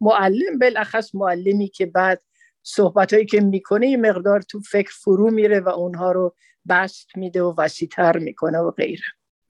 معلم 0.00 0.58
بالاخص 0.60 1.14
معلمی 1.14 1.68
که 1.68 1.86
بعد 1.86 2.22
صحبت 2.62 3.12
هایی 3.12 3.26
که 3.26 3.40
می‌کنه 3.40 3.88
یه 3.88 3.96
مقدار 3.96 4.42
تو 4.42 4.60
فکر 4.60 4.92
فرو 4.92 5.30
میره 5.30 5.60
و 5.60 5.68
اونها 5.68 6.12
رو 6.12 6.34
بست 6.68 7.16
میده 7.16 7.42
و 7.42 7.54
وسیتر 7.58 8.18
می‌کنه 8.18 8.58
و 8.58 8.70
غیره. 8.70 9.04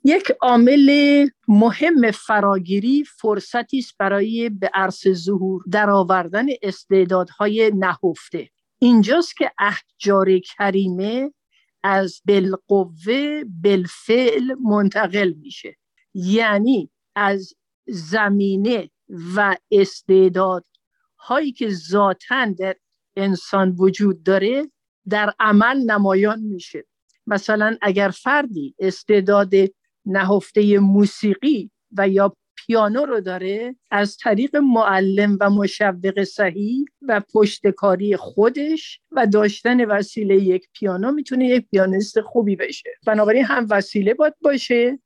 یک 0.04 0.32
عامل 0.40 1.28
مهم 1.48 2.10
فراگیری 2.10 3.04
فرصتی 3.04 3.78
است 3.78 3.94
برای 3.98 4.48
به 4.48 4.70
عرص 4.74 5.08
ظهور 5.08 5.62
در 5.70 5.90
آوردن 5.90 6.46
استعدادهای 6.62 7.72
نهفته. 7.74 8.48
اینجاست 8.78 9.36
که 9.36 9.52
احجار 9.58 10.38
کریمه 10.38 11.32
از 11.82 12.20
بالقوه 12.24 13.44
بالفعل 13.62 14.54
منتقل 14.54 15.32
میشه. 15.32 15.76
یعنی 16.14 16.90
از 17.14 17.54
زمینه 17.86 18.90
و 19.36 19.56
استعداد 19.70 20.64
هایی 21.18 21.52
که 21.52 21.70
ذاتا 21.70 22.46
در 22.58 22.76
انسان 23.16 23.76
وجود 23.78 24.22
داره 24.22 24.70
در 25.08 25.34
عمل 25.40 25.76
نمایان 25.76 26.40
میشه. 26.40 26.84
مثلا 27.26 27.76
اگر 27.82 28.08
فردی 28.08 28.74
استعداد 28.78 29.52
نهفته 30.06 30.78
موسیقی 30.78 31.70
و 31.96 32.08
یا 32.08 32.36
پیانو 32.66 33.06
رو 33.06 33.20
داره 33.20 33.76
از 33.90 34.16
طریق 34.16 34.56
معلم 34.56 35.36
و 35.40 35.50
مشوق 35.50 36.24
صحیح 36.24 36.84
و 37.02 37.20
پشتکاری 37.34 38.16
خودش 38.16 39.00
و 39.12 39.26
داشتن 39.26 39.84
وسیله 39.84 40.34
یک 40.34 40.68
پیانو 40.72 41.12
می‌تونه 41.12 41.46
یک 41.46 41.66
پیانیست 41.70 42.20
خوبی 42.20 42.56
بشه. 42.56 42.90
بنابراین 43.06 43.44
هم 43.44 43.66
وسیله 43.70 44.14
باید 44.14 44.34
باشه 44.40 44.98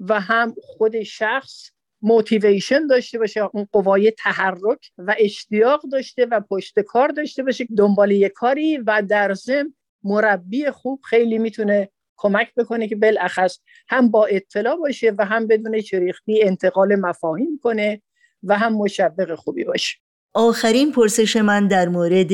و 0.00 0.20
هم 0.20 0.54
خود 0.62 1.02
شخص 1.02 1.70
موتیویشن 2.06 2.86
داشته 2.86 3.18
باشه 3.18 3.40
اون 3.52 3.68
قوای 3.72 4.10
تحرک 4.10 4.90
و 4.98 5.14
اشتیاق 5.18 5.82
داشته 5.92 6.26
و 6.30 6.40
پشت 6.40 6.80
کار 6.80 7.08
داشته 7.08 7.42
باشه 7.42 7.66
دنبال 7.76 8.10
یک 8.10 8.32
کاری 8.32 8.76
و 8.76 9.02
در 9.08 9.34
ضمن 9.34 9.74
مربی 10.04 10.70
خوب 10.70 11.00
خیلی 11.04 11.38
می‌تونه 11.38 11.90
کمک 12.16 12.54
بکنه 12.54 12.88
که 12.88 12.96
بالاخص 12.96 13.58
هم 13.88 14.10
با 14.10 14.26
اطلاع 14.26 14.76
باشه 14.76 15.12
و 15.18 15.24
هم 15.24 15.46
بدون 15.46 15.80
چریختی 15.80 16.42
انتقال 16.42 16.96
مفاهیم 16.96 17.60
کنه 17.62 18.02
و 18.42 18.58
هم 18.58 18.72
مشوق 18.72 19.34
خوبی 19.34 19.64
باشه. 19.64 19.96
آخرین 20.34 20.92
پرسش 20.92 21.36
من 21.36 21.68
در 21.68 21.88
مورد 21.88 22.30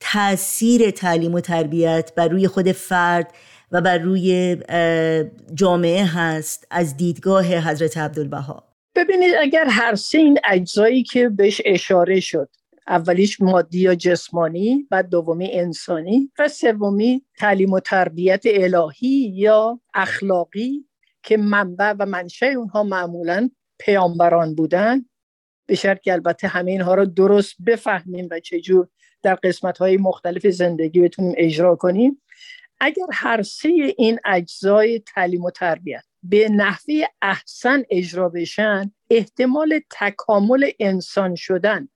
تاثیر 0.00 0.90
تعلیم 0.90 1.34
و 1.34 1.40
تربیت 1.40 2.12
بر 2.16 2.28
روی 2.28 2.48
خود 2.48 2.72
فرد 2.72 3.32
و 3.72 3.80
بر 3.80 3.98
روی 3.98 4.56
جامعه 5.54 6.04
هست 6.04 6.66
از 6.70 6.96
دیدگاه 6.96 7.70
حضرت 7.70 7.96
عبدالبها. 7.96 8.65
ببینید 8.96 9.34
اگر 9.40 9.64
هر 9.68 9.94
سه 9.94 10.18
این 10.18 10.38
اجزایی 10.44 11.02
که 11.02 11.28
بهش 11.28 11.62
اشاره 11.64 12.20
شد 12.20 12.50
اولیش 12.88 13.40
مادی 13.40 13.78
یا 13.78 13.94
جسمانی 13.94 14.86
بعد 14.90 15.08
دومی 15.08 15.52
انسانی 15.52 16.32
و 16.38 16.48
سومی 16.48 17.24
تعلیم 17.38 17.72
و 17.72 17.80
تربیت 17.80 18.42
الهی 18.46 19.32
یا 19.34 19.80
اخلاقی 19.94 20.84
که 21.22 21.36
منبع 21.36 21.94
و 21.98 22.06
منشه 22.06 22.46
اونها 22.46 22.82
معمولا 22.82 23.50
پیامبران 23.78 24.54
بودن. 24.54 25.04
به 25.66 25.74
شرط 25.74 26.00
که 26.00 26.12
البته 26.12 26.48
همه 26.48 26.70
اینها 26.70 26.94
رو 26.94 27.04
درست 27.04 27.54
بفهمیم 27.66 28.28
و 28.30 28.40
چجور 28.40 28.88
در 29.22 29.34
قسمت 29.34 29.78
های 29.78 29.96
مختلف 29.96 30.46
زندگی 30.46 31.00
بتونیم 31.00 31.34
اجرا 31.36 31.76
کنیم. 31.76 32.22
اگر 32.80 33.06
هر 33.12 33.42
سه 33.42 33.68
این 33.98 34.18
اجزای 34.24 34.98
تعلیم 34.98 35.42
و 35.42 35.50
تربیت 35.50 36.04
به 36.28 36.48
نحوه 36.48 36.94
احسن 37.22 37.82
اجرا 37.90 38.28
بشن 38.28 38.92
احتمال 39.10 39.80
تکامل 39.90 40.70
انسان 40.80 41.34
شدن 41.34 41.88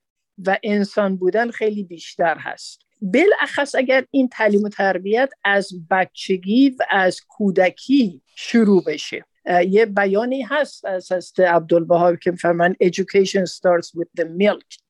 و 0.47 0.59
انسان 0.62 1.16
بودن 1.16 1.51
خیلی 1.51 1.85
بیشتر 1.85 2.39
هست. 2.39 2.81
بالاخص 3.03 3.74
اگر 3.74 4.05
این 4.11 4.28
تعلیم 4.28 4.62
و 4.62 4.68
تربیت 4.68 5.31
از 5.45 5.72
بچگی 5.91 6.70
و 6.70 6.85
از 6.91 7.20
کودکی 7.28 8.22
شروع 8.37 8.85
بشه. 8.85 9.24
یه 9.68 9.87
بیانی 9.87 10.43
هست 10.43 10.85
از 10.85 11.12
هست 11.12 11.41
عبدالبها 11.41 12.16
که 12.16 12.31
میفرمان 12.31 12.76
education 12.85 13.47
starts 13.47 13.89
with 13.89 14.22
the 14.22 14.24
milk. 14.24 14.81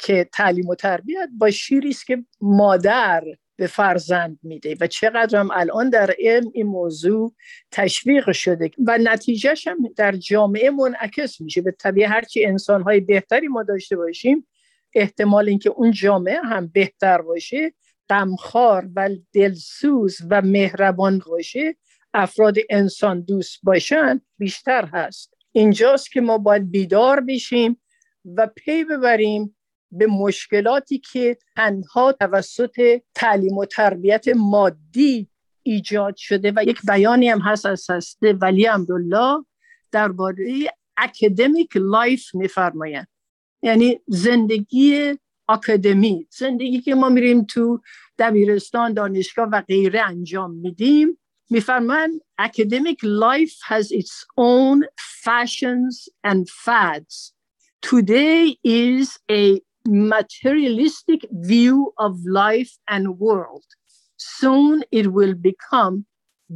که 0.00 0.28
تعلیم 0.32 0.68
و 0.68 0.74
تربیت 0.74 1.28
با 1.38 1.50
شیری 1.50 1.88
است 1.88 2.06
که 2.06 2.24
مادر 2.40 3.24
به 3.58 3.66
فرزند 3.66 4.38
میده 4.42 4.76
و 4.80 4.86
چقدر 4.86 5.38
هم 5.38 5.50
الان 5.52 5.90
در 5.90 6.14
علم 6.18 6.50
این 6.54 6.66
موضوع 6.66 7.34
تشویق 7.70 8.32
شده 8.32 8.70
و 8.86 8.98
نتیجهش 8.98 9.66
هم 9.66 9.76
در 9.96 10.16
جامعه 10.16 10.70
منعکس 10.70 11.40
میشه. 11.40 11.62
به 11.62 11.70
طبیعه 11.70 12.08
هرچی 12.08 12.44
انسانهای 12.44 13.00
بهتری 13.00 13.48
ما 13.48 13.62
داشته 13.62 13.96
باشیم 13.96 14.46
احتمال 14.94 15.48
اینکه 15.48 15.70
اون 15.70 15.90
جامعه 15.90 16.40
هم 16.44 16.66
بهتر 16.66 17.22
باشه 17.22 17.74
غمخوار 18.10 18.88
و 18.96 19.10
دلسوز 19.32 20.18
و 20.30 20.42
مهربان 20.42 21.22
باشه 21.26 21.76
افراد 22.14 22.56
انسان 22.70 23.20
دوست 23.20 23.58
باشن 23.62 24.20
بیشتر 24.38 24.84
هست. 24.84 25.34
اینجاست 25.52 26.12
که 26.12 26.20
ما 26.20 26.38
باید 26.38 26.70
بیدار 26.70 27.20
بشیم 27.20 27.80
و 28.24 28.46
پی 28.46 28.84
ببریم 28.84 29.56
به 29.92 30.06
مشکلاتی 30.06 30.98
که 30.98 31.38
تنها 31.56 32.12
توسط 32.12 33.00
تعلیم 33.14 33.58
و 33.58 33.64
تربیت 33.64 34.28
مادی 34.28 35.28
ایجاد 35.62 36.16
شده 36.16 36.52
و 36.56 36.64
یک 36.66 36.80
بیانی 36.86 37.28
هم 37.28 37.40
هست 37.40 37.66
از 37.66 37.90
حضرت 37.90 38.18
ولی 38.40 38.64
امرالله 38.64 39.44
درباره 39.92 40.72
academic 40.96 41.68
life 41.74 42.34
میفرمایند. 42.34 43.08
یعنی 43.62 44.00
زندگی 44.06 45.14
اکادمی 45.48 46.26
زندگی 46.30 46.80
که 46.80 46.94
ما 46.94 47.08
میریم 47.08 47.44
تو 47.44 47.80
دبیرستان 48.18 48.92
دانشگاه 48.92 49.48
و 49.48 49.60
غیره 49.60 50.00
انجام 50.00 50.54
میدیم. 50.54 51.18
میفرمایند 51.50 52.20
academic 52.40 53.02
life 53.02 53.56
has 53.68 53.90
its 53.90 54.26
own 54.36 54.84
fashions 55.24 56.08
and 56.24 56.48
fads. 56.48 57.32
Today 57.82 58.56
is 58.64 59.18
a 59.30 59.60
materialistic 59.88 61.20
view 61.32 61.92
of 61.98 62.12
life 62.26 62.72
and 62.88 63.18
world. 63.18 63.64
Soon 64.16 64.82
it 64.90 65.12
will 65.12 65.34
become 65.34 66.06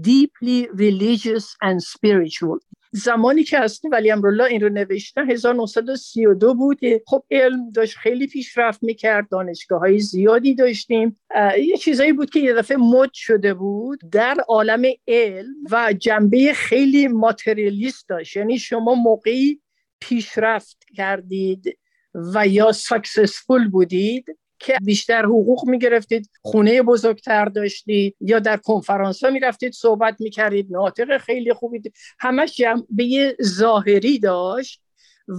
deeply 0.00 0.68
religious 0.72 1.56
and 1.62 1.82
spiritual. 1.82 2.58
زمانی 2.94 3.44
که 3.44 3.58
هستی 3.58 3.88
ولی 3.88 4.10
امرولا 4.10 4.44
این 4.44 4.60
رو 4.60 4.68
نوشتن 4.68 5.30
1932 5.30 6.54
بود 6.54 6.78
خب 7.06 7.24
علم 7.30 7.70
داشت 7.70 7.96
خیلی 7.96 8.26
پیشرفت 8.26 8.82
می‌کرد 8.82 9.28
دانشگاه 9.28 9.80
های 9.80 9.98
زیادی 9.98 10.54
داشتیم. 10.54 11.20
یه 11.58 11.76
چیزایی 11.76 12.12
بود 12.12 12.30
که 12.30 12.40
یه 12.40 12.54
دفعه 12.54 12.76
مد 12.76 13.10
شده 13.12 13.54
بود 13.54 14.00
در 14.12 14.36
عالم 14.48 14.82
علم 15.08 15.54
و 15.70 15.92
جنبه 15.92 16.52
خیلی 16.54 17.08
ماتریالیست 17.08 18.08
داشت. 18.08 18.36
یعنی 18.36 18.58
شما 18.58 18.94
موقعی 18.94 19.60
پیشرفت 20.00 20.84
کردید. 20.96 21.78
و 22.14 22.46
یا 22.46 22.72
سکسسفول 22.72 23.68
بودید 23.68 24.38
که 24.58 24.78
بیشتر 24.82 25.24
حقوق 25.24 25.68
می‌گرفتید 25.68 26.30
خونه 26.42 26.82
بزرگتر 26.82 27.44
داشتید 27.44 28.16
یا 28.20 28.38
در 28.38 28.56
کنفرانس 28.56 29.24
ها 29.24 29.30
می‌رفتید 29.30 29.72
صحبت 29.72 30.16
می‌کردید 30.20 30.72
ناطق 30.72 31.18
خیلی 31.18 31.52
خوبی 31.52 31.82
همش 32.18 32.56
جنبه 32.56 33.36
ظاهری 33.42 34.18
داشت 34.18 34.82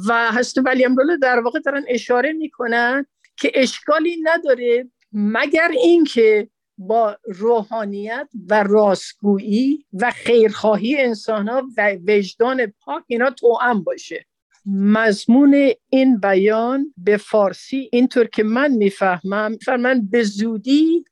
و 0.08 0.32
هست 0.32 0.58
ولی 0.66 0.86
امروله 0.86 1.18
در 1.18 1.40
واقع 1.40 1.60
دارن 1.60 1.84
اشاره 1.88 2.34
می‌کنن 2.34 3.06
که 3.38 3.52
اشکالی 3.56 4.18
نداره 4.24 4.90
مگر 5.12 5.72
اینکه 5.72 6.50
با 6.78 7.18
روحانیت 7.26 8.30
و 8.50 8.64
راستگویی 8.64 9.86
و 9.94 10.12
خیرخواهی 10.12 10.98
انسان 10.98 11.48
ها 11.48 11.64
و 11.78 11.98
وجدان 12.08 12.74
پاک 12.80 13.04
اینا 13.08 13.30
توأم 13.30 13.84
باشه. 13.84 14.26
مضمون 14.66 15.72
این 15.90 16.18
بیان 16.18 16.94
به 16.98 17.18
فارسی 17.18 17.90
اینطور 17.92 18.28
که 18.28 18.44
من 18.44 18.72
می‌فهمم 18.72 19.58
من 19.80 20.08
به 20.12 20.24
زودی 20.24 21.06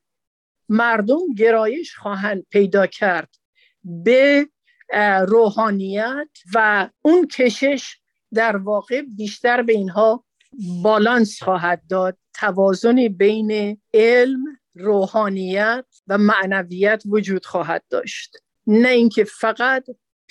مردم 0.68 1.34
گرایش 1.38 1.96
خواهند 1.96 2.46
پیدا 2.50 2.86
کرد 2.86 3.28
به 3.84 4.48
روحانیت 5.28 6.28
و 6.54 6.88
اون 7.02 7.26
کشش 7.26 7.96
در 8.34 8.56
واقع 8.56 9.02
بیشتر 9.16 9.62
به 9.62 9.72
اینها 9.72 10.24
بالانس 10.82 11.42
خواهد 11.42 11.82
داد. 11.88 12.18
توازن 12.34 13.08
بین 13.08 13.80
علم 13.94 14.44
روحانیت 14.74 15.84
و 16.06 16.18
معنویت 16.18 17.02
وجود 17.06 17.46
خواهد 17.46 17.84
داشت. 17.90 18.36
نه 18.66 18.88
اینکه 18.88 19.24
فقط 19.24 19.84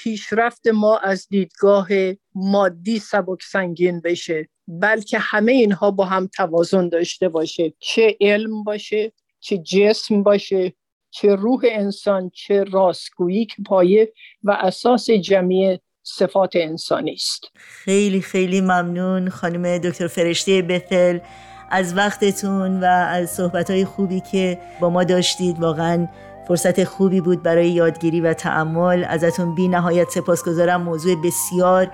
پیشرفت 0.04 0.68
ما 0.68 0.98
از 0.98 1.28
دیدگاه 1.30 1.88
مادی 2.36 3.00
سبک 3.00 3.44
سنگین 3.44 4.02
بشه 4.02 4.50
بلکه 4.68 5.20
همه 5.20 5.52
اینها 5.52 5.92
با 5.92 6.06
هم 6.06 6.28
توازن 6.28 6.90
داشته 6.90 7.30
باشه. 7.30 7.74
چه 7.80 8.18
علم 8.22 8.64
باشه 8.64 9.12
چه 9.40 9.58
جسم 9.58 10.24
باشه 10.24 10.74
چه 11.12 11.36
روح 11.36 11.62
انسان 11.66 12.30
چه 12.34 12.64
راستگویی 12.64 13.46
که 13.46 13.64
پایه 13.66 14.14
و 14.44 14.52
اساس 14.52 15.10
جمعی 15.10 15.80
صفات 16.04 16.52
انسانی 16.56 17.14
است. 17.14 17.44
خیلی 17.56 18.22
خیلی 18.22 18.62
ممنون 18.62 19.30
خانم 19.30 19.78
دکتر 19.78 20.08
فرشته 20.08 20.62
بثل 20.62 21.20
از 21.72 21.98
وقتتون 21.98 22.80
و 22.80 22.86
از 22.86 23.30
صحبت 23.30 23.84
خوبی 23.84 24.22
که 24.32 24.60
با 24.80 24.90
ما 24.90 25.04
داشتید. 25.04 25.60
واقعا 25.60 26.08
فرصت 26.48 26.84
خوبی 26.84 27.22
بود 27.22 27.44
برای 27.44 27.70
یادگیری 27.70 28.22
و 28.22 28.34
تعمل. 28.34 29.04
ازتون 29.04 29.56
بی 29.56 29.68
نهایت 29.68 30.10
سپاسگزارم. 30.10 30.82
موضوع 30.82 31.16
بسیار 31.22 31.88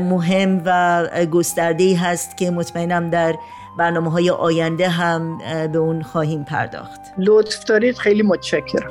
مهم 0.00 0.62
و 0.64 1.06
گسترده 1.32 1.84
ای 1.84 1.94
هست 1.94 2.36
که 2.36 2.50
مطمئنم 2.50 3.10
در 3.10 3.34
برنامه 3.78 4.10
های 4.10 4.30
آینده 4.30 4.88
هم 4.88 5.38
به 5.72 5.78
اون 5.78 6.02
خواهیم 6.02 6.44
پرداخت. 6.44 7.00
لطف 7.18 7.64
دارید. 7.64 7.96
خیلی 7.96 8.22
متشکرم. 8.22 8.90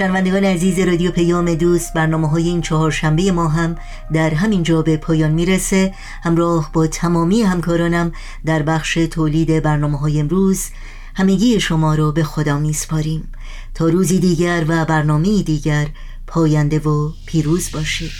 شنوندگان 0.00 0.44
عزیز 0.44 0.78
رادیو 0.78 1.10
پیام 1.10 1.54
دوست 1.54 1.94
برنامه 1.94 2.28
های 2.28 2.48
این 2.48 2.60
چهارشنبه 2.60 3.32
ما 3.32 3.48
هم 3.48 3.76
در 4.12 4.34
همین 4.34 4.62
جا 4.62 4.82
به 4.82 4.96
پایان 4.96 5.30
می‌رسه. 5.30 5.94
همراه 6.22 6.70
با 6.72 6.86
تمامی 6.86 7.42
همکارانم 7.42 8.12
در 8.44 8.62
بخش 8.62 8.94
تولید 8.94 9.62
برنامه 9.62 9.98
های 9.98 10.20
امروز 10.20 10.64
همگی 11.14 11.60
شما 11.60 11.94
رو 11.94 12.12
به 12.12 12.24
خدا 12.24 12.58
میسپاریم. 12.58 13.28
تا 13.74 13.88
روزی 13.88 14.18
دیگر 14.18 14.64
و 14.68 14.84
برنامه 14.84 15.42
دیگر 15.42 15.86
پاینده 16.26 16.78
و 16.78 17.12
پیروز 17.26 17.70
باشید. 17.72 18.10